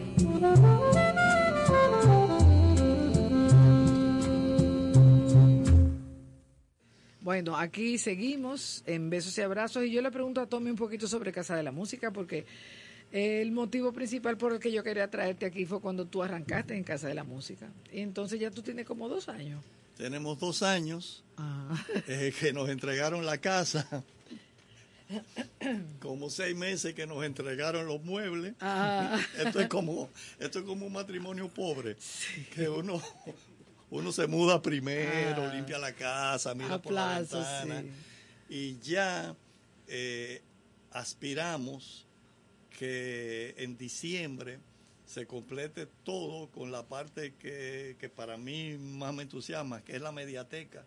[7.23, 11.07] Bueno, aquí seguimos en Besos y Abrazos y yo le pregunto a Tommy un poquito
[11.07, 12.47] sobre Casa de la Música porque
[13.13, 16.83] el motivo principal por el que yo quería traerte aquí fue cuando tú arrancaste en
[16.83, 17.69] Casa de la Música.
[17.93, 19.63] Y entonces ya tú tienes como dos años.
[19.97, 21.75] Tenemos dos años Ah.
[22.09, 24.03] eh, que nos entregaron la casa.
[26.01, 28.55] Como seis meses que nos entregaron los muebles.
[28.61, 29.19] Ah.
[29.39, 31.97] Esto es como, esto es como un matrimonio pobre.
[32.55, 33.01] Que uno,
[33.91, 35.55] uno se muda primero, Ah.
[35.55, 37.83] limpia la casa, mira por la Aplausos, ventana.
[38.49, 38.55] sí.
[38.55, 39.35] Y ya
[39.89, 40.43] eh,
[40.93, 42.07] aspiramos
[42.79, 44.59] que en diciembre
[45.07, 50.01] se complete todo con la parte que, que para mí más me entusiasma, que es
[50.03, 50.85] la mediateca,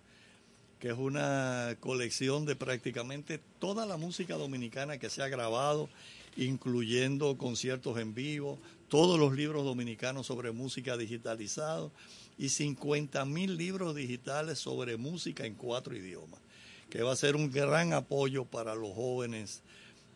[0.84, 5.88] que es una colección de prácticamente toda la música dominicana que se ha grabado,
[6.36, 8.60] incluyendo conciertos en vivo,
[8.90, 11.94] todos los libros dominicanos sobre música digitalizados
[12.38, 16.42] y 50 mil libros digitales sobre música en cuatro idiomas,
[16.90, 19.62] que va a ser un gran apoyo para los jóvenes.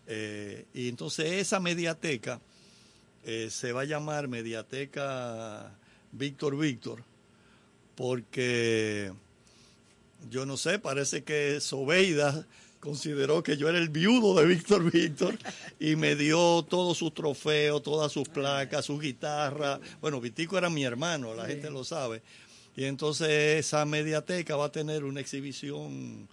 [0.05, 2.41] Eh, y entonces esa mediateca
[3.24, 5.72] eh, se va a llamar Mediateca
[6.11, 7.05] Víctor Víctor,
[7.95, 9.13] porque
[10.30, 12.45] yo no sé, parece que Sobeida
[12.80, 15.38] consideró que yo era el viudo de Víctor Víctor
[15.80, 19.80] y me dio todos sus trofeos, todas sus placas, su guitarra.
[20.01, 21.53] Bueno, Vitico era mi hermano, la Sí.
[21.53, 22.22] gente lo sabe.
[22.76, 23.30] Y entonces
[23.65, 26.28] esa mediateca va a tener una exhibición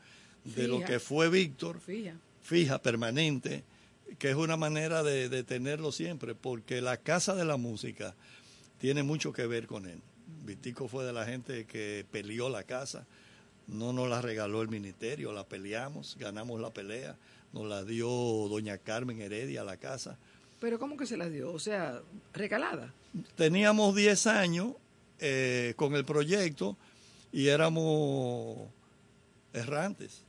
[0.45, 2.17] de lo que fue Víctor, Fija.
[2.43, 3.65] fija, permanente,
[4.19, 8.15] que es una manera de, de tenerlo siempre, porque la Casa de la Música
[8.79, 10.01] tiene mucho que ver con él.
[10.45, 13.07] Vitico fue de la gente que peleó la casa,
[13.67, 17.17] no nos la regaló el ministerio, la peleamos, ganamos la pelea,
[17.53, 20.19] nos la dio doña Carmen Heredia a la casa.
[20.61, 21.53] Pero ¿cómo que se las dio?
[21.53, 22.01] O sea,
[22.33, 22.93] regalada.
[23.37, 24.73] Teníamos 10 años
[25.19, 26.77] eh, con el proyecto
[27.33, 28.69] y éramos
[29.53, 30.23] errantes.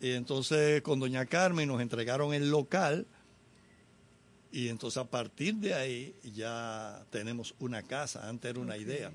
[0.00, 3.06] Y entonces con doña Carmen nos entregaron el local
[4.52, 9.10] y entonces a partir de ahí ya tenemos una casa, antes era una idea.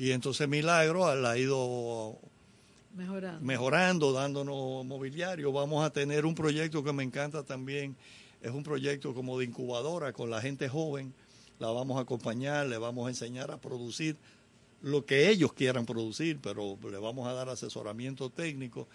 [0.00, 2.18] Y entonces Milagro la ha ido
[2.96, 3.44] Mejorando.
[3.44, 5.52] mejorando, dándonos mobiliario.
[5.52, 7.94] Vamos a tener un proyecto que me encanta también,
[8.40, 11.12] es un proyecto como de incubadora con la gente joven.
[11.58, 14.16] La vamos a acompañar, le vamos a enseñar a producir
[14.80, 18.88] lo que ellos quieran producir, pero le vamos a dar asesoramiento técnico.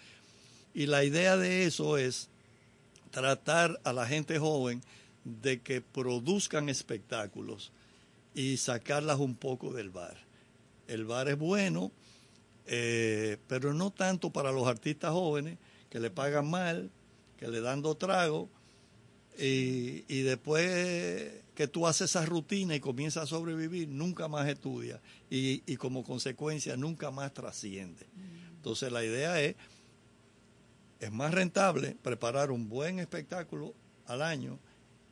[0.74, 2.28] Y la idea de eso es
[3.12, 4.82] tratar a la gente joven
[5.22, 7.70] de que produzcan espectáculos
[8.34, 10.25] y sacarlas un poco del bar.
[10.88, 11.92] El bar es bueno,
[12.66, 15.58] eh, pero no tanto para los artistas jóvenes
[15.90, 16.90] que le pagan mal,
[17.38, 18.48] que le dan dos tragos,
[19.38, 24.98] Y, y después que tú haces esa rutina y comienzas a sobrevivir, nunca más estudias
[25.28, 28.06] y, y como consecuencia nunca más trasciende.
[28.56, 29.54] Entonces la idea es,
[31.00, 33.74] es más rentable preparar un buen espectáculo
[34.06, 34.58] al año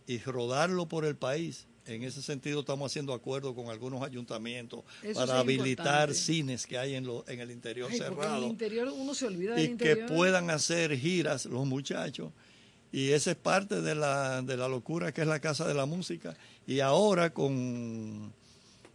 [0.07, 1.67] y rodarlo por el país.
[1.87, 6.15] En ese sentido estamos haciendo acuerdos con algunos ayuntamientos Eso para habilitar importante.
[6.15, 9.15] cines que hay en, lo, en el interior Ay, porque en cerrado el interior uno
[9.15, 10.07] se olvida del y interior.
[10.09, 12.33] que puedan hacer giras los muchachos.
[12.91, 15.85] Y esa es parte de la, de la locura que es la Casa de la
[15.85, 16.37] Música.
[16.67, 18.33] Y ahora con,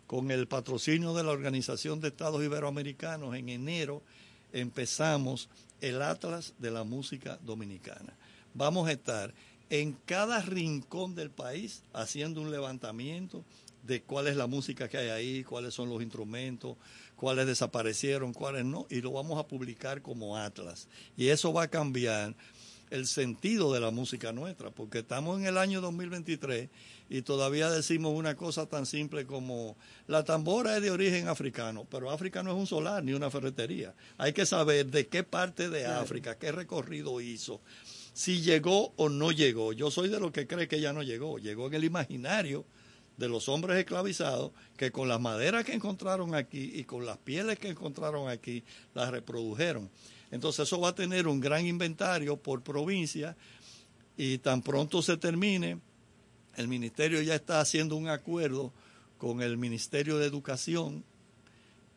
[0.07, 4.01] con el patrocinio de la Organización de Estados Iberoamericanos, en enero
[4.53, 5.49] empezamos
[5.81, 8.15] el Atlas de la Música Dominicana.
[8.53, 9.33] Vamos a estar
[9.69, 13.43] en cada rincón del país haciendo un levantamiento
[13.83, 16.77] de cuál es la música que hay ahí, cuáles son los instrumentos,
[17.15, 20.87] cuáles desaparecieron, cuáles no, y lo vamos a publicar como Atlas.
[21.17, 22.35] Y eso va a cambiar
[22.89, 26.69] el sentido de la música nuestra, porque estamos en el año 2023
[27.09, 32.09] y todavía decimos una cosa tan simple como la tambora es de origen africano, pero
[32.11, 33.93] África no es un solar ni una ferretería.
[34.17, 35.85] Hay que saber de qué parte de.
[35.85, 37.61] África, qué recorrido hizo,
[38.19, 39.71] si llegó o no llegó.
[39.71, 42.65] Yo soy de los que cree que ella no llegó, llegó en el imaginario
[43.15, 47.57] de los hombres esclavizados que con las maderas que encontraron aquí y con las pieles
[47.57, 49.89] que encontraron aquí las reprodujeron.
[50.31, 53.37] Entonces eso va a tener un gran inventario por provincia
[54.17, 55.79] y tan pronto se termine,
[56.57, 58.73] el ministerio ya está haciendo un acuerdo
[59.17, 61.05] con el Ministerio de Educación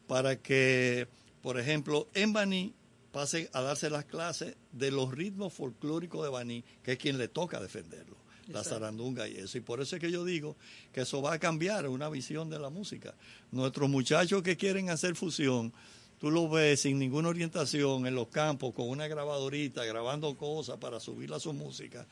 [0.06, 1.08] para que,
[1.42, 2.74] por ejemplo, en Baní
[3.12, 7.28] pasen a darse las clases de los ritmos folclóricos de Baní, que es quien le
[7.28, 8.16] toca defenderlo,
[8.48, 9.58] la zarandunga y eso.
[9.58, 10.56] Y por eso es que yo digo
[10.92, 13.14] que eso va a cambiar una visión de la música.
[13.50, 15.72] Nuestros muchachos que quieren hacer fusión,
[16.18, 20.98] tú los ves sin ninguna orientación en los campos con una grabadorita, grabando cosas para
[20.98, 22.06] subirla a su música,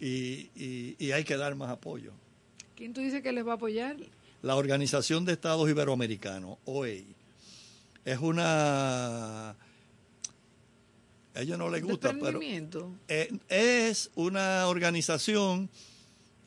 [0.00, 2.12] y, y- y hay que dar más apoyo.
[2.74, 3.96] ¿Quién tú dices que les va a apoyar?
[4.42, 7.14] La Organización de Estados Iberoamericanos, OEI,
[8.04, 9.54] es una...
[11.34, 12.40] A ellos no les gusta, pero
[13.08, 15.70] eh, es una organización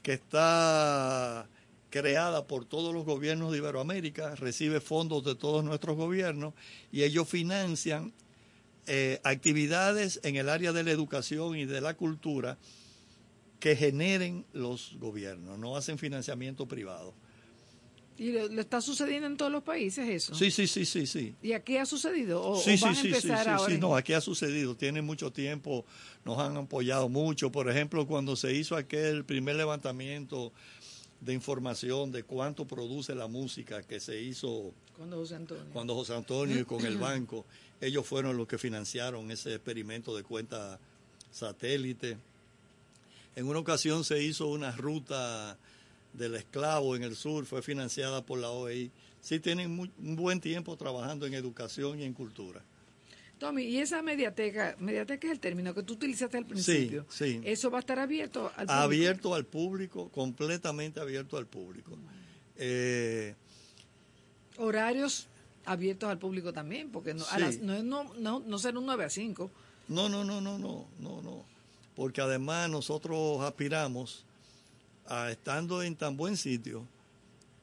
[0.04, 1.48] que está
[1.90, 6.54] creada por todos los gobiernos de Iberoamérica, recibe fondos de todos nuestros gobiernos
[6.92, 8.14] y ellos financian
[8.86, 12.60] eh, actividades en el área de la educación y de la cultura
[13.60, 17.16] que generen los gobiernos, no hacen financiamiento privado.
[18.18, 20.34] ¿Y lo, lo está sucediendo en todos los países eso?
[20.36, 21.36] Sí, sí, sí, sí, sí.
[21.44, 22.42] ¿Y aquí ha sucedido?
[22.42, 23.66] ¿O, Sí, o sí, van sí, sí, empezar sí, ahora?
[23.68, 25.84] sí, en- no, aquí ha sucedido, tiene mucho tiempo,
[26.24, 30.54] nos han apoyado mucho, por ejemplo, cuando se hizo aquel primer levantamiento
[31.20, 35.66] de información de cuánto produce la música que se hizo Cuando José Antonio.
[35.74, 37.46] cuando José Antonio y con el banco,
[37.82, 40.80] ellos fueron los que financiaron ese experimento de cuenta
[41.32, 42.18] satélite.
[43.36, 45.58] En una ocasión se hizo una ruta
[46.18, 48.92] del esclavo en el sur, fue financiada por la OEI.
[49.22, 52.62] Sí tienen muy- un buen tiempo trabajando en educación y en cultura.
[53.40, 57.06] Tommy, ¿y esa mediateca, mediateca es el término que tú utilizaste al principio?
[57.10, 57.42] sí.
[57.44, 58.74] ¿Eso va a estar abierto al público?
[58.74, 61.98] Abierto al público, completamente abierto al público.
[62.56, 63.36] Eh,
[64.58, 65.28] Horarios
[65.66, 67.40] abiertos al público también, porque no, a Sí.
[67.42, 69.52] las- no, no, no, no será un 9 a 5.
[69.90, 71.44] No, no, no, no, no, no, no.
[71.96, 74.24] Porque además nosotros aspiramos
[75.08, 76.88] a estando en tan buen sitio,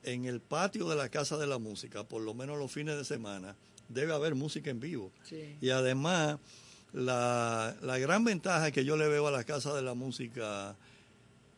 [0.02, 3.04] en el patio de la Casa de la Música, por lo menos los fines de
[3.04, 3.56] semana,
[3.88, 5.12] debe haber música en vivo.
[5.24, 5.56] Sí.
[5.60, 6.38] Y además,
[6.92, 10.76] la, la gran ventaja que yo le veo a la Casa de la Música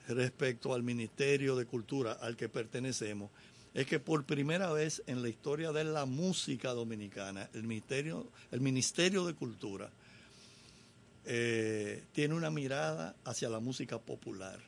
[0.09, 3.31] respecto al Ministerio de Cultura al que pertenecemos,
[3.73, 8.61] es que por primera vez en la historia de la música dominicana, el Ministerio, el
[8.61, 9.91] Ministerio de Cultura
[11.25, 14.61] eh, tiene una mirada hacia la música popular.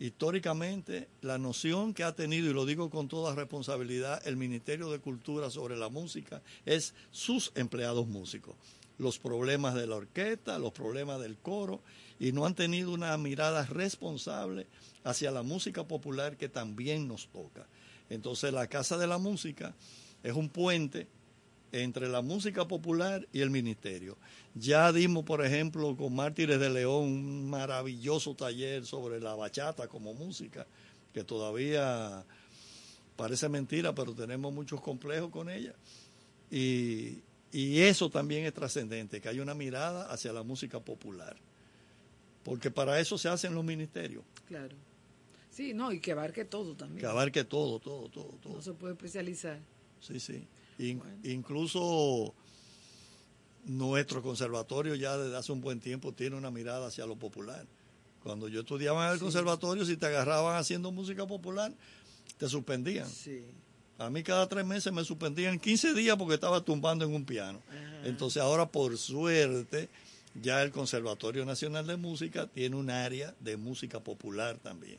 [0.00, 4.98] Históricamente, la noción que ha tenido, y lo digo con toda responsabilidad, el Ministerio de
[4.98, 8.56] Cultura sobre la música es sus empleados músicos.
[8.96, 11.82] Los problemas de la orquesta, los problemas del coro,
[12.18, 14.66] y no han tenido una mirada responsable
[15.04, 17.66] hacia la música popular que también nos toca.
[18.08, 19.74] Entonces, la Casa de la Música
[20.22, 21.08] es un puente
[21.72, 24.16] entre la música popular y el ministerio.
[24.54, 30.12] Ya dimos, por ejemplo, con Mártires de León un maravilloso taller sobre la bachata como
[30.14, 30.66] música,
[31.12, 32.24] que todavía
[33.16, 35.74] parece mentira, pero tenemos muchos complejos con ella.
[36.50, 37.18] Y,
[37.52, 41.36] y eso también es trascendente, que hay una mirada hacia la música popular.
[42.42, 44.74] Porque para eso se hacen los ministerios, Claro.
[45.50, 47.00] Sí, no, y que abarque todo también.
[47.00, 48.54] que abarque todo, todo, todo, todo.
[48.54, 49.58] No se puede especializar.
[50.00, 50.46] Sí, sí.
[50.80, 52.34] In- Incluso
[53.66, 57.66] nuestro conservatorio ya desde hace un buen tiempo tiene una mirada hacia lo popular.
[58.22, 61.72] Cuando yo estudiaba en el conservatorio, si te agarraban haciendo música popular,
[62.38, 63.08] te suspendían.
[63.08, 63.44] Sí.
[63.98, 67.60] A mí cada tres meses me suspendían 15 días porque estaba tumbando en un piano.
[68.04, 69.88] Entonces ahora, por suerte,
[70.40, 74.98] ya el Conservatorio Nacional de Música tiene un área de música popular también.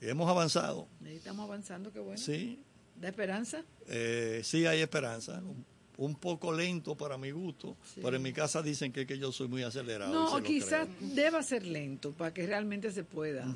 [0.00, 0.86] Hemos avanzado.
[1.04, 2.20] Estamos avanzando, qué bueno.
[2.20, 2.58] Sí,
[3.00, 3.64] ¿Da esperanza?
[3.88, 5.40] eh, sí hay esperanza.
[5.42, 5.64] Un,
[5.96, 8.00] un poco lento para mi gusto, Sí.
[8.02, 10.12] pero en mi casa dicen que, que yo soy muy acelerado.
[10.12, 13.46] No, quizás deba ser lento para que realmente se pueda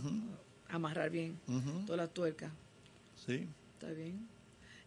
[0.69, 1.85] amarrar bien Ujú.
[1.87, 2.51] toda la tuerca.
[3.27, 3.47] Sí.
[3.75, 4.29] Está bien.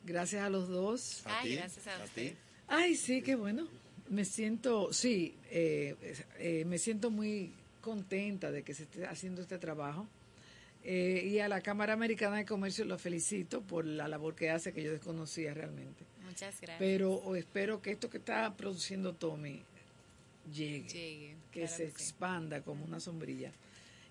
[0.06, 1.26] Gracias a los dos.
[1.26, 2.34] A Ay, ti, gracias a a usted.
[2.68, 3.68] Ay, sí, qué bueno.
[4.10, 5.96] Me siento, sí, eh,
[6.40, 10.08] eh, me siento muy contenta de que se esté haciendo este trabajo.
[10.84, 14.74] Eh, y a la Cámara Americana de Comercio lo felicito por la labor que hace
[14.74, 16.04] que yo desconocía realmente.
[16.26, 16.80] Muchas gracias.
[16.80, 19.62] Pero espero que esto que está produciendo Tommy
[20.52, 21.96] llegue, Llegue, que claro se que sí.
[21.96, 23.52] expanda como una sombrilla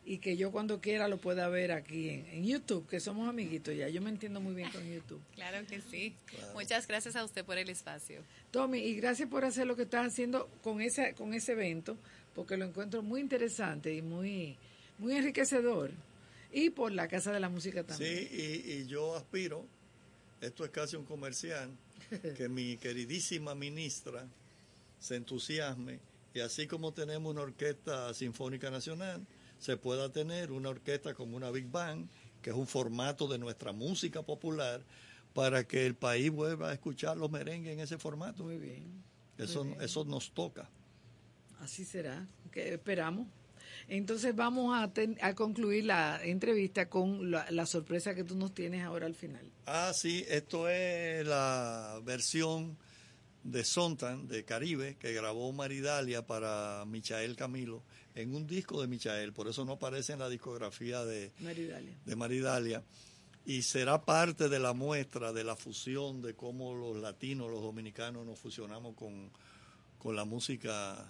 [0.05, 3.77] y que yo cuando quiera lo pueda ver aquí en, en YouTube, que somos amiguitos
[3.77, 3.89] ya.
[3.89, 5.21] Yo me entiendo muy bien con YouTube.
[5.35, 6.15] Claro que sí.
[6.55, 8.21] Muchas gracias a usted por el espacio.
[8.51, 11.97] Tommy, y gracias por hacer lo que estás haciendo con ese, con ese evento,
[12.35, 14.57] porque lo encuentro muy interesante y muy,
[14.99, 15.91] muy enriquecedor.
[16.53, 18.29] Y por la Casa de la Música también.
[18.29, 19.67] Sí, y, y yo aspiro,
[20.41, 21.71] esto es casi un comercial,
[22.37, 24.27] que mi queridísima ministra
[24.99, 26.01] se entusiasme
[26.35, 29.27] y así como tenemos una orquesta sinfónica nacional,
[29.59, 32.09] se pueda tener una orquesta como una Big Band,
[32.41, 34.83] que es un formato de nuestra música popular,
[35.35, 38.45] para que el país vuelva a escuchar los merengues en ese formato.
[38.45, 39.03] Muy bien.
[39.39, 39.85] Eso, muy bien.
[39.85, 40.69] eso nos toca.
[41.61, 43.27] Así será, que esperamos.
[43.89, 48.55] Entonces vamos a, ten- a concluir la entrevista con la, la sorpresa que tú nos
[48.55, 49.51] tienes ahora al final.
[49.67, 52.77] Ah, sí, esto es la versión
[53.43, 57.83] de Sontan, de Caribe, que grabó Maridalia para Michael Camilo,
[58.15, 61.95] en un disco de Michael, por eso no aparece en la discografía de, Maridalia.
[62.05, 62.83] de Maridalia,
[63.47, 68.27] y será parte de la muestra de la fusión de cómo los latinos, los dominicanos
[68.27, 69.31] nos fusionamos con,
[69.99, 71.07] con la música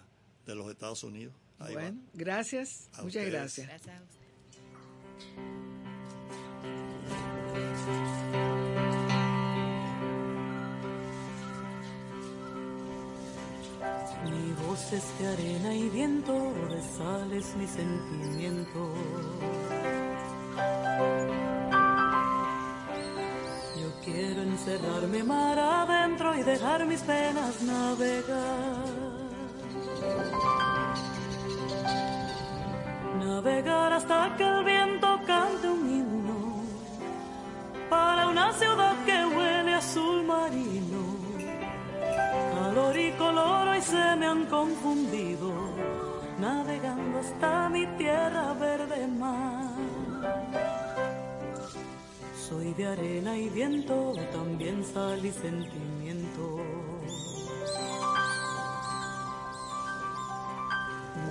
[0.46, 1.34] de los Estados Unidos.
[1.60, 1.82] Ahí va.
[1.82, 3.32] bueno, gracias, A muchas ustedes.
[3.32, 3.66] gracias.
[3.68, 4.20] Gracias a usted.
[14.24, 16.32] Mi voz es de arena y viento,
[16.68, 18.94] de sal es mi sentimiento.
[23.80, 29.10] Yo quiero encerrarme mar adentro y dejar mis penas navegar.
[33.20, 36.40] Navegar hasta que el viento cante un himno
[37.88, 41.20] para una ciudad que huele azul marino
[42.70, 45.50] calor y color hoy se me han confundido,
[46.38, 49.70] navegando hasta mi tierra verde mar.
[52.48, 56.69] Soy de arena y viento, también sal y sentimiento.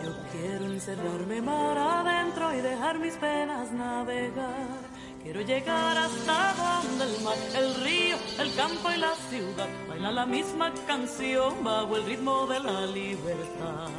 [0.04, 4.68] Yo quiero encerrarme mar adentro y dejar mis penas navegar.
[5.22, 10.26] Quiero llegar hasta donde el mar, el río, el campo y la ciudad bailan la
[10.26, 13.90] misma canción bajo el ritmo de la libertad.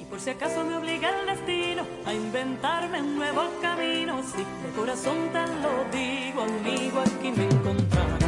[0.00, 4.74] Y por si acaso me obliga el destino a inventarme un nuevo camino, si de
[4.76, 8.27] corazón te lo digo, amigo, aquí me encontrarás.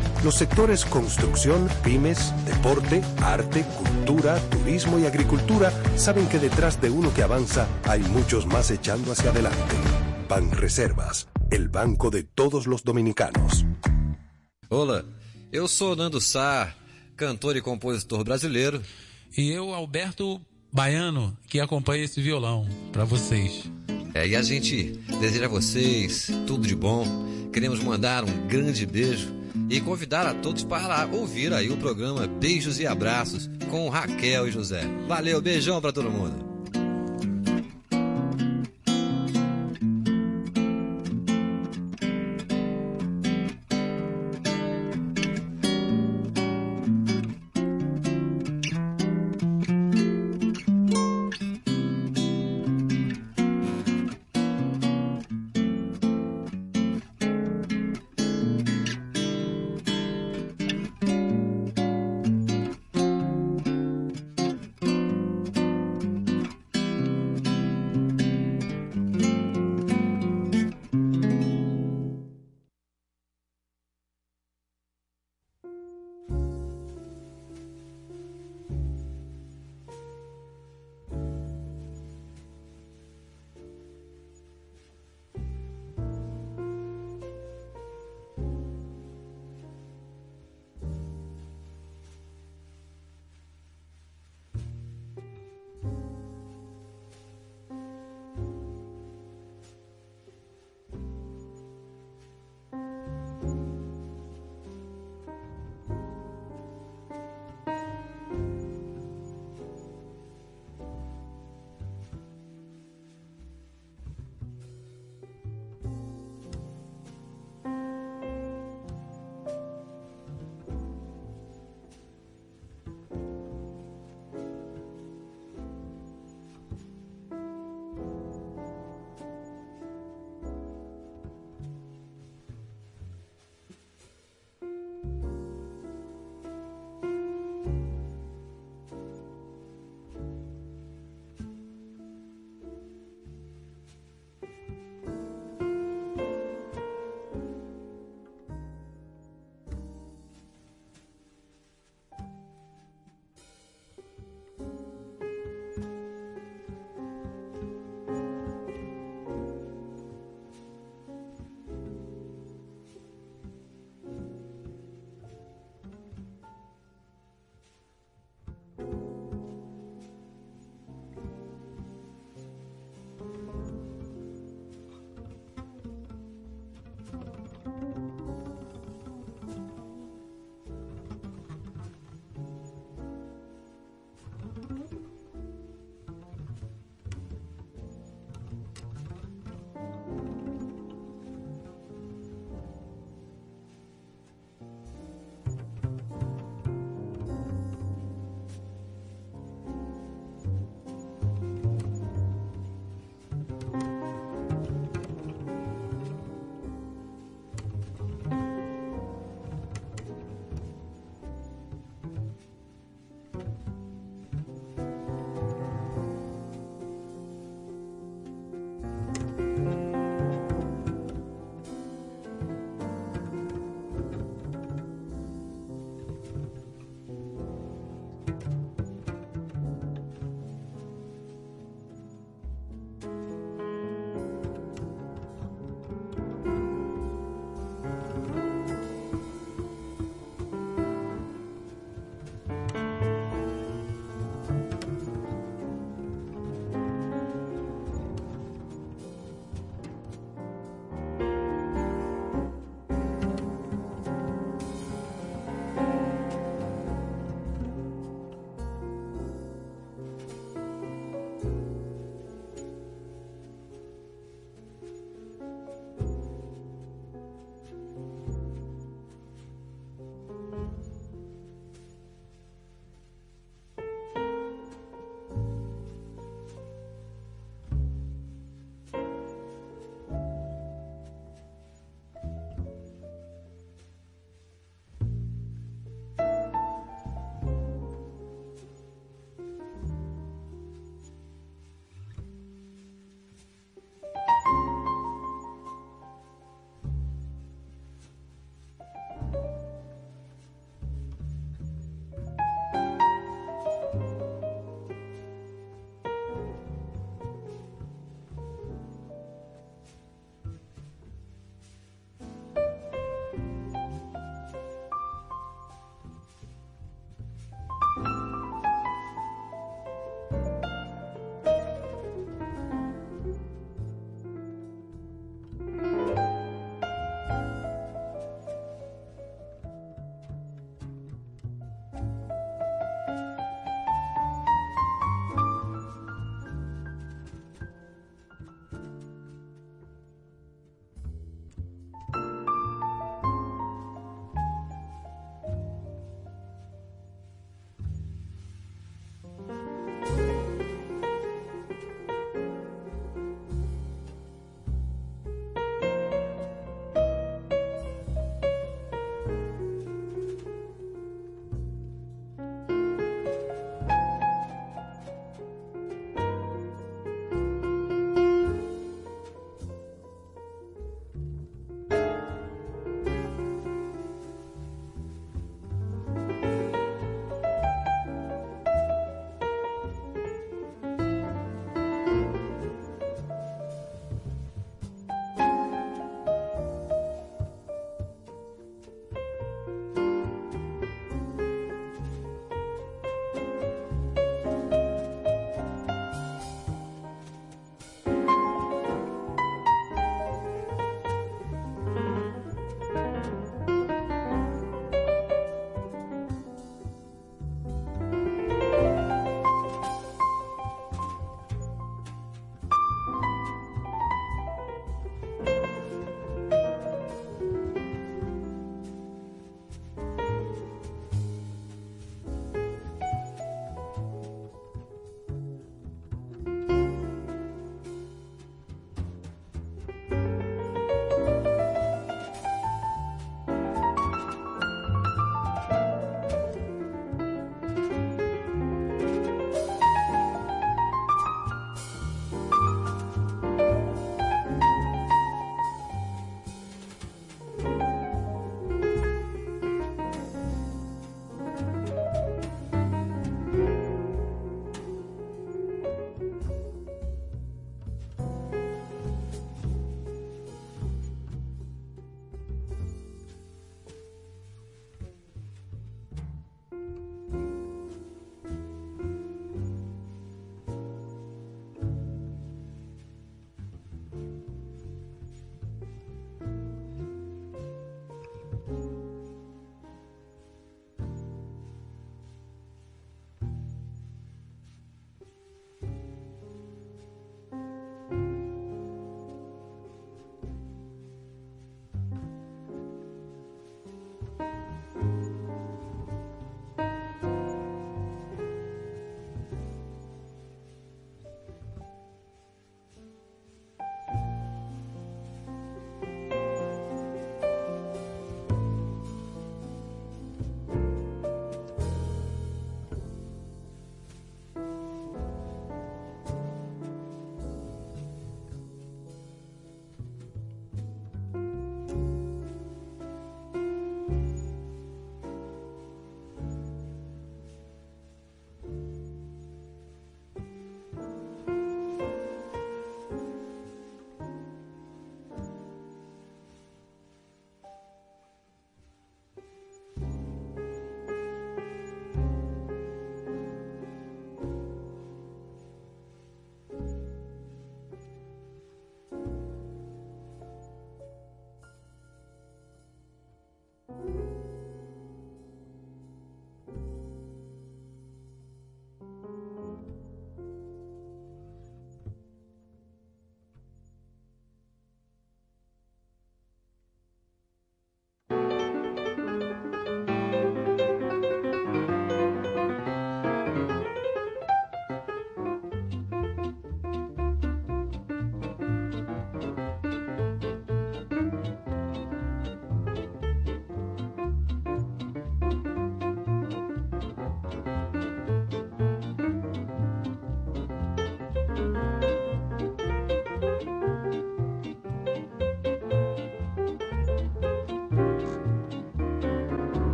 [0.23, 7.11] Los sectores construcción, pymes, deporte, arte, cultura, turismo y agricultura saben que detrás de uno
[7.11, 9.75] que avanza hay muchos más echando hacia adelante.
[10.29, 13.65] Banreservas, el banco de todos los dominicanos.
[14.69, 15.03] Olá,
[15.51, 16.71] eu sou Nando Sá,
[17.17, 18.79] cantor e compositor brasileiro.
[19.35, 20.39] E eu, Alberto
[20.71, 23.63] Baiano, que acompanha esse violão para vocês.
[24.13, 27.05] É, e a gente deseja a vocês tudo de bom.
[27.51, 29.40] Queremos mandar um grande beijo
[29.71, 34.51] e convidar a todos para ouvir aí o programa Beijos e Abraços com Raquel e
[34.51, 34.83] José.
[35.07, 36.50] Valeu, beijão para todo mundo.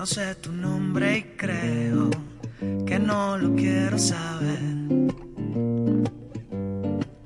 [0.00, 2.08] No sé tu nombre y creo
[2.86, 4.62] que no lo quiero saber.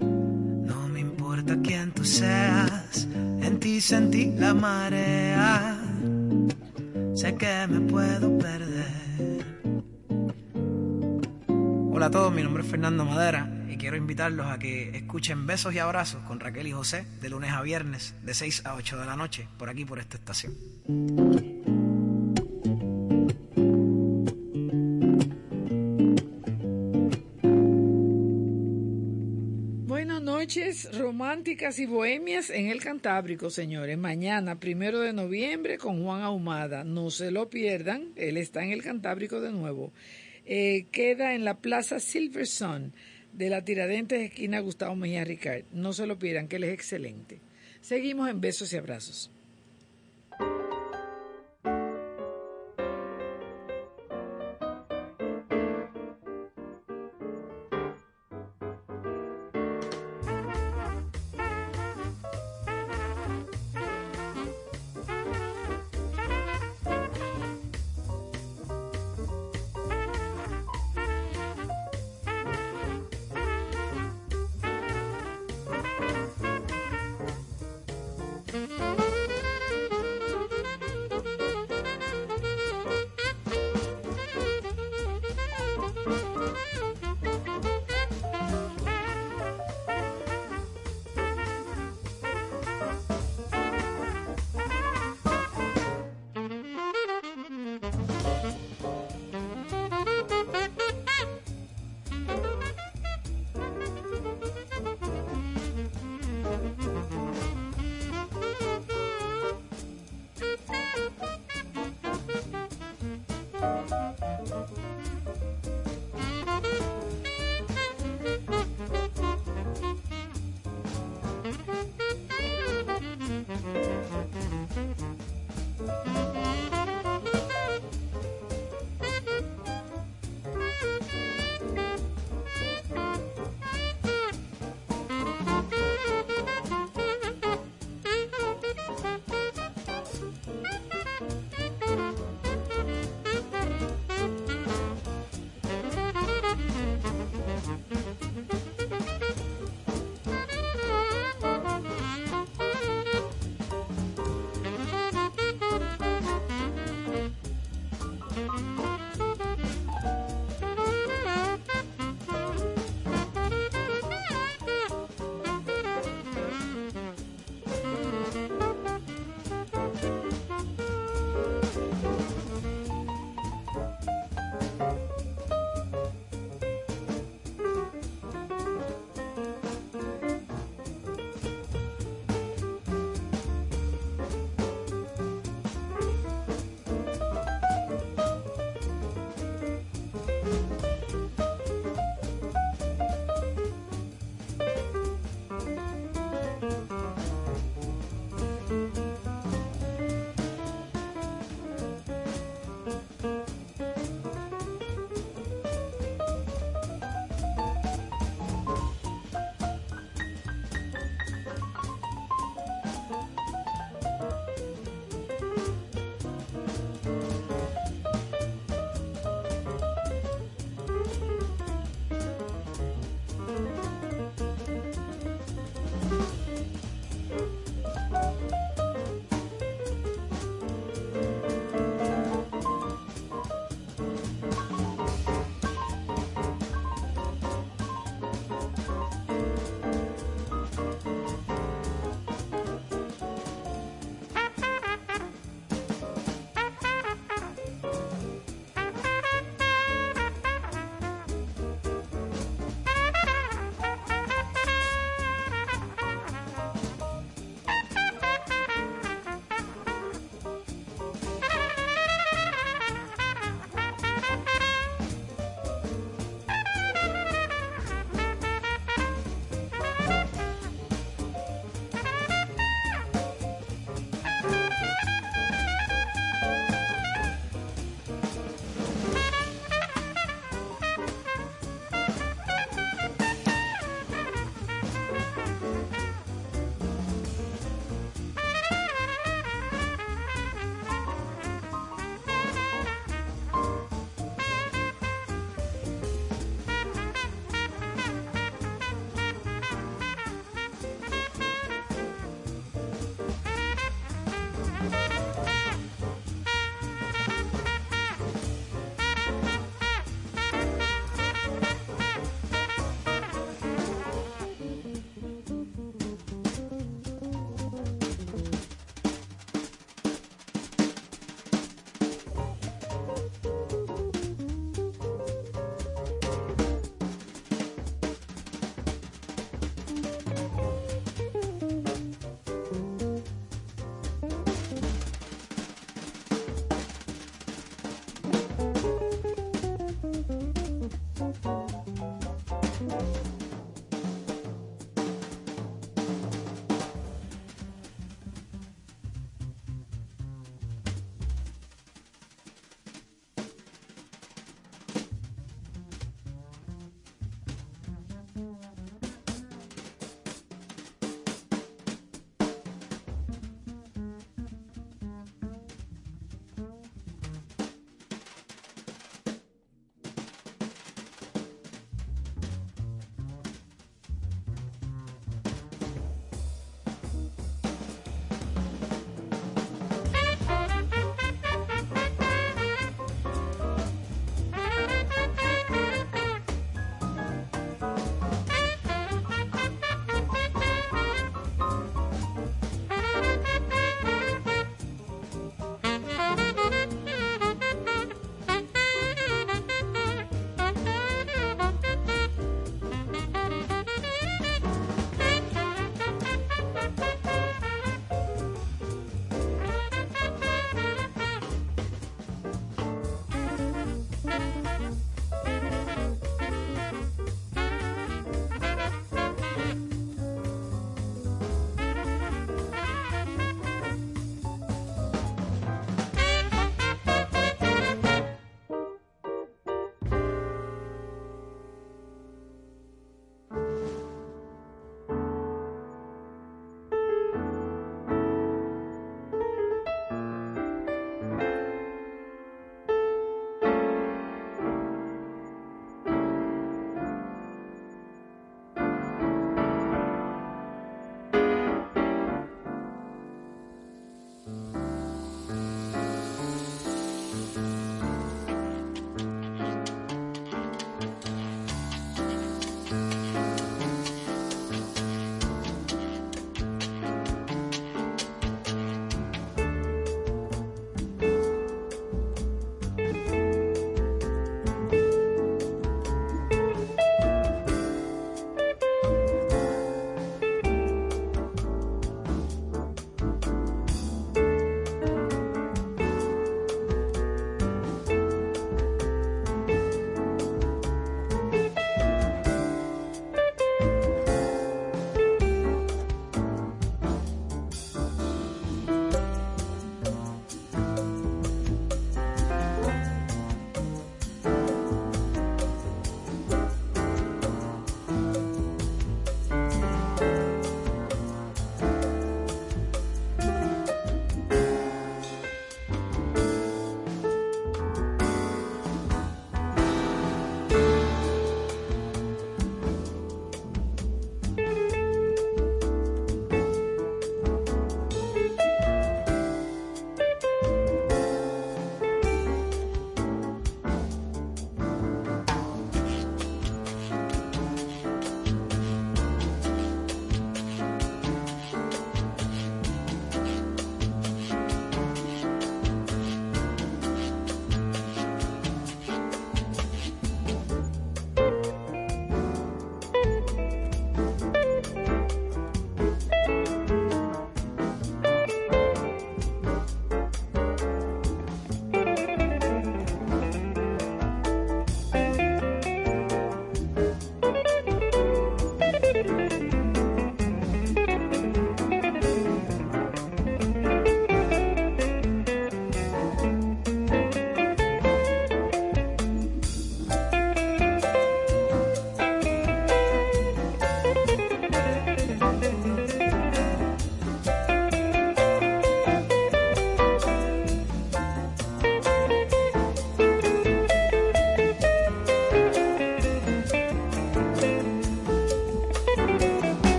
[0.00, 5.78] No me importa quién tú seas, en ti sentí la marea.
[7.14, 9.44] Sé que me puedo perder.
[11.92, 15.74] Hola a todos, mi nombre es Fernando Madera y quiero invitarlos a que escuchen Besos
[15.74, 19.04] y Abrazos con Raquel y José de lunes a viernes de 6 a 8 de
[19.04, 20.54] la noche por aquí por esta estación.
[33.22, 33.96] El Cantábrico, señores.
[33.98, 36.82] Mañana, primero de noviembre, con Juan Ahumada.
[36.82, 39.92] No se lo pierdan, él está en el Cantábrico de nuevo.
[40.44, 42.92] Eh, queda en la Plaza Silver Sun
[43.32, 45.66] de la Tiradentes esquina Gustavo Mejía Ricard.
[45.70, 47.40] No se lo pierdan, que él es excelente.
[47.80, 49.30] Seguimos en besos y abrazos.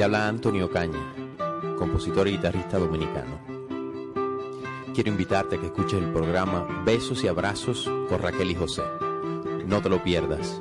[0.00, 1.14] Te habla Antonio Caña,
[1.76, 3.38] compositor y guitarrista dominicano.
[4.94, 8.82] Quiero invitarte a que escuches el programa Besos y Abrazos con Raquel y José.
[9.66, 10.58] No te lo pierdas.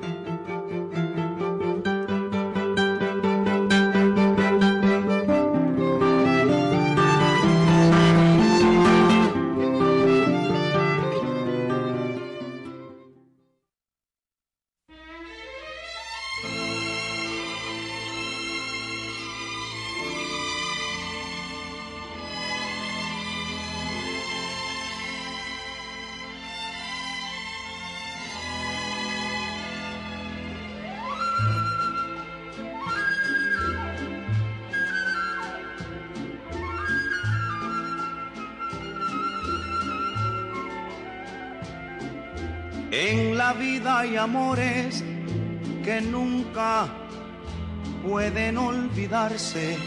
[49.40, 49.78] Olvidarse.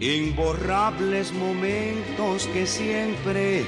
[0.00, 3.64] Imborrables momentos que siempre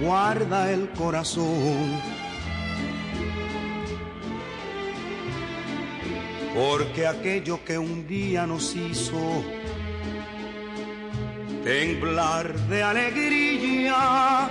[0.00, 2.00] guarda el corazón.
[6.54, 9.42] Porque aquello que un día nos hizo
[11.64, 14.50] temblar de alegría.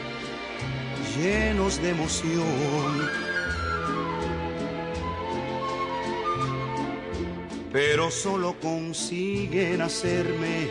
[1.17, 3.09] llenos de emoción.
[7.71, 10.69] Pero solo consiguen hacerme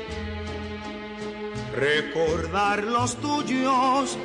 [1.75, 4.17] recordar los tuyos,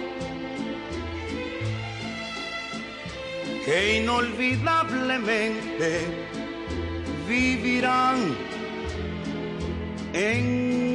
[3.64, 6.02] que inolvidablemente
[7.28, 8.36] vivirán
[10.14, 10.95] en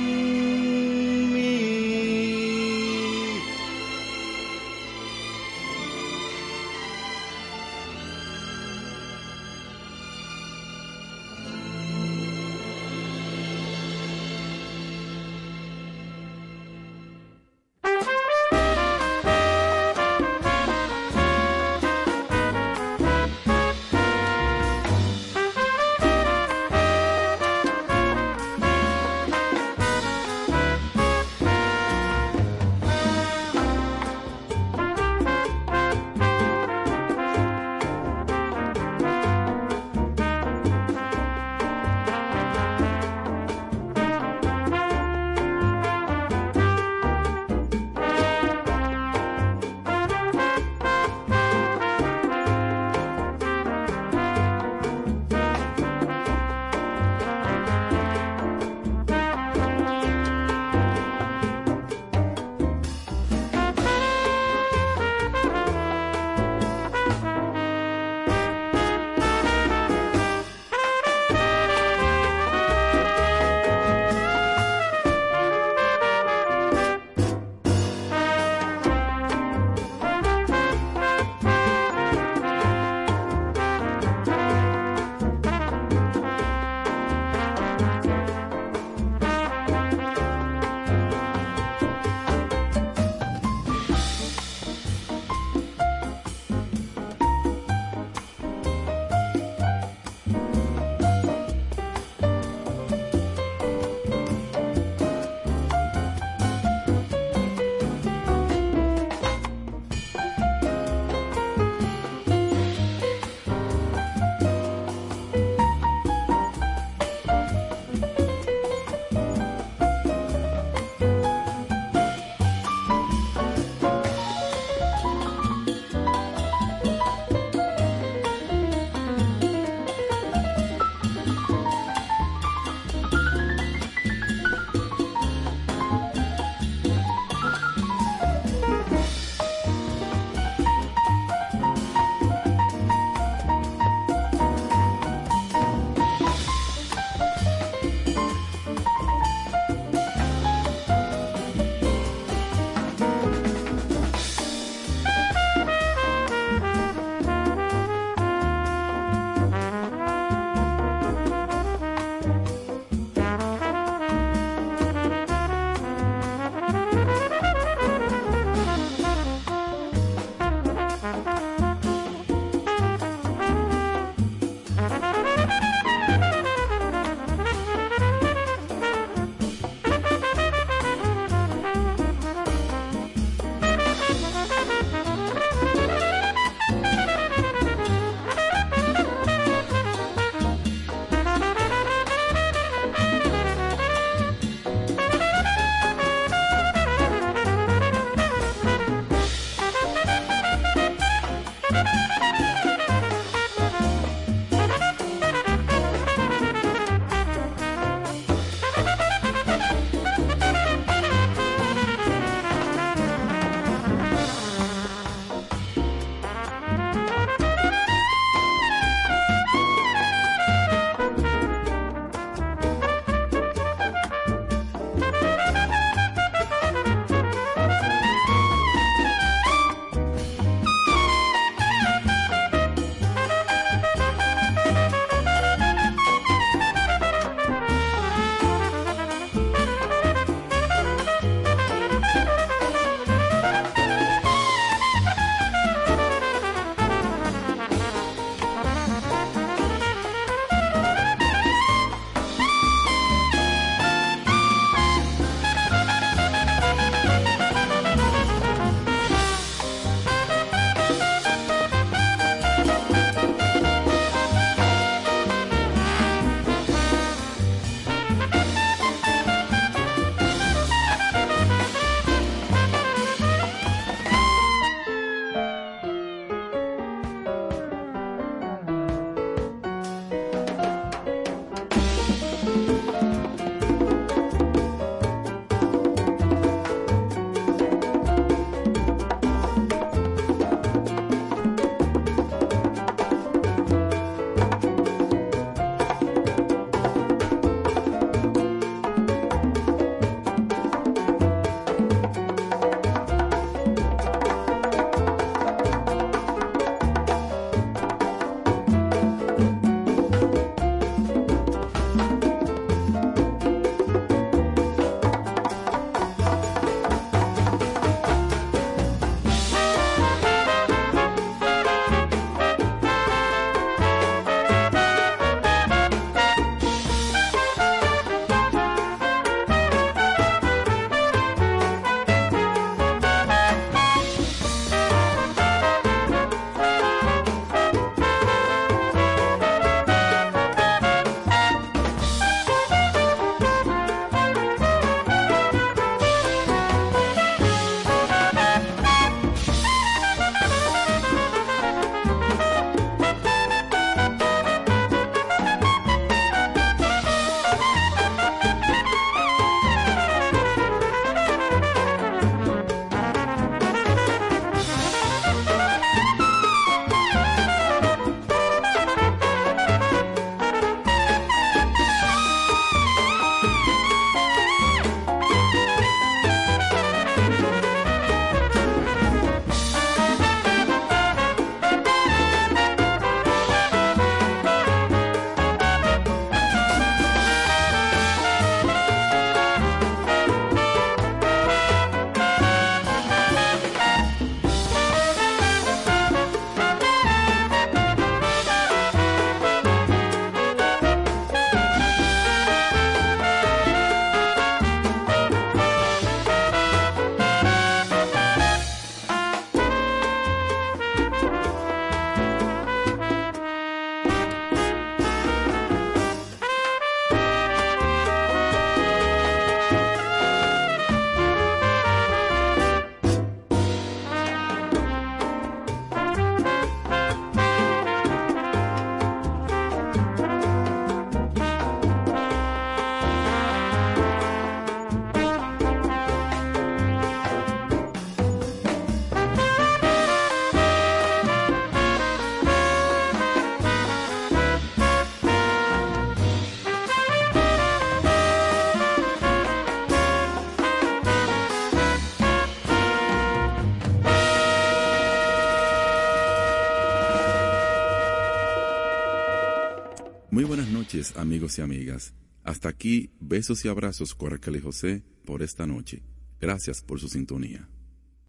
[461.15, 462.13] amigos y amigas.
[462.43, 466.03] Hasta aquí, besos y abrazos, Coracle José, por esta noche.
[466.39, 467.69] Gracias por su sintonía.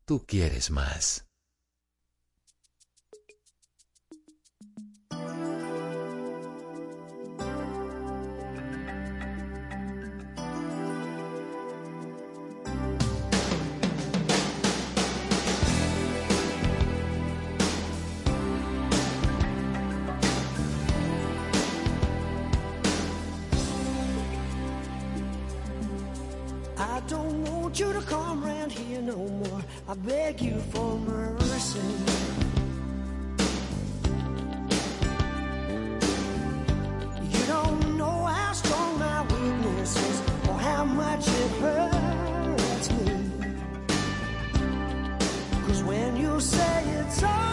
[0.05, 1.25] Tú quieres más.
[27.73, 29.63] want you to come round here no more.
[29.89, 31.81] I beg you for mercy.
[37.33, 40.21] You don't know how strong my weakness is
[40.51, 43.31] or how much it hurts me.
[45.67, 47.52] Cause when you say it's all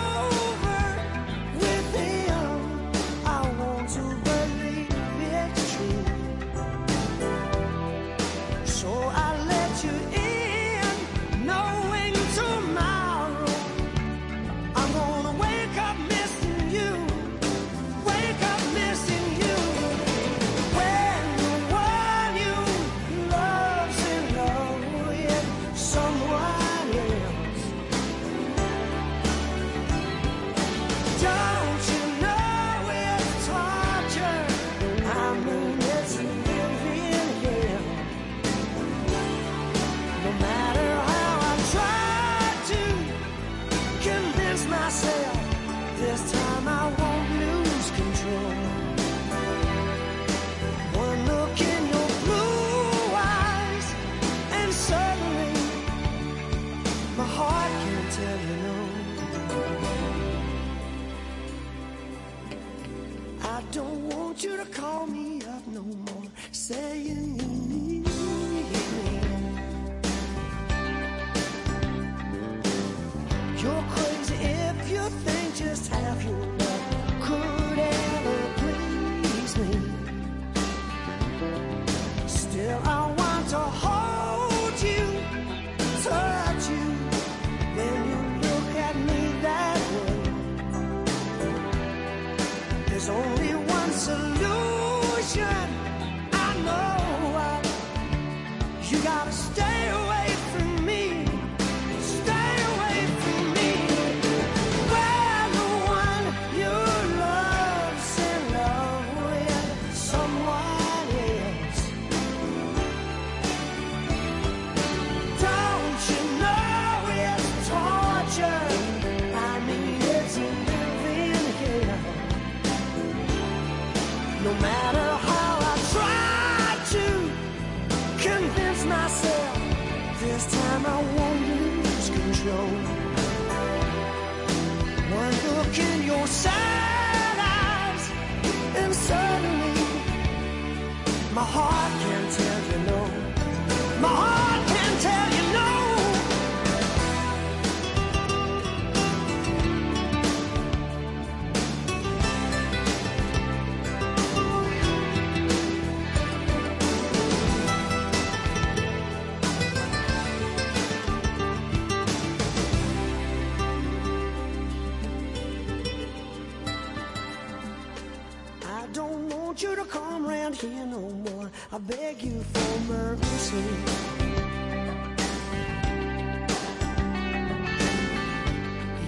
[171.80, 173.56] I beg you for mercy.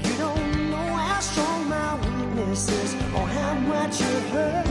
[0.03, 4.70] You don't know how strong my weakness is or how much you hurt.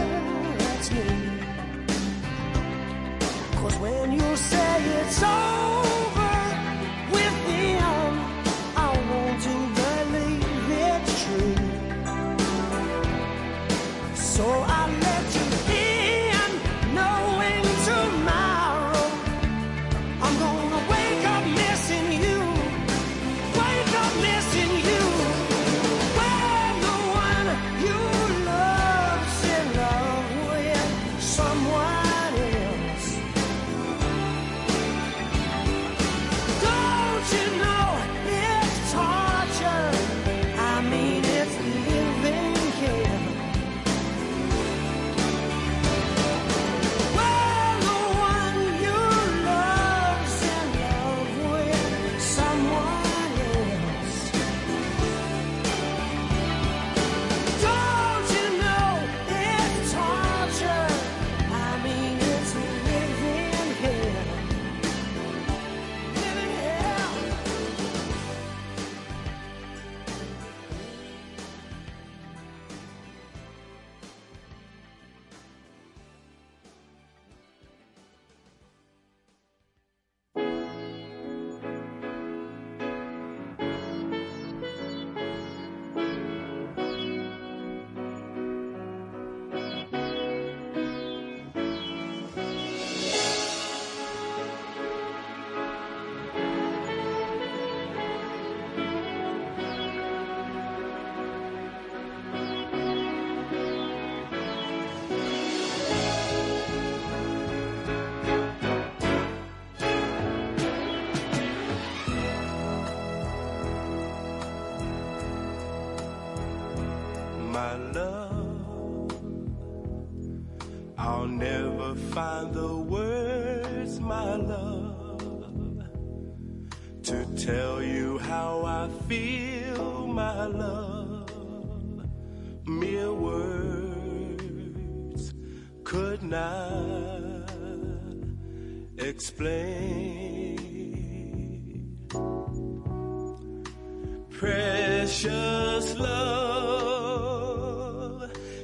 [144.38, 147.00] Precious love,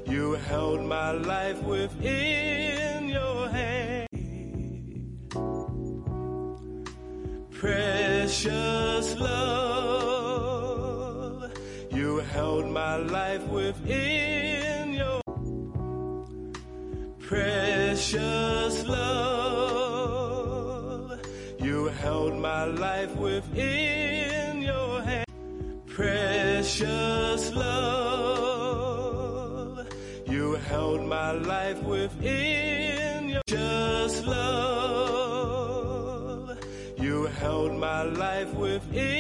[0.07, 2.16] you held my life within
[22.73, 25.27] life within your hand.
[25.87, 28.97] Precious love,
[30.27, 35.57] you held my life within your precious love.
[36.99, 39.16] You held my life within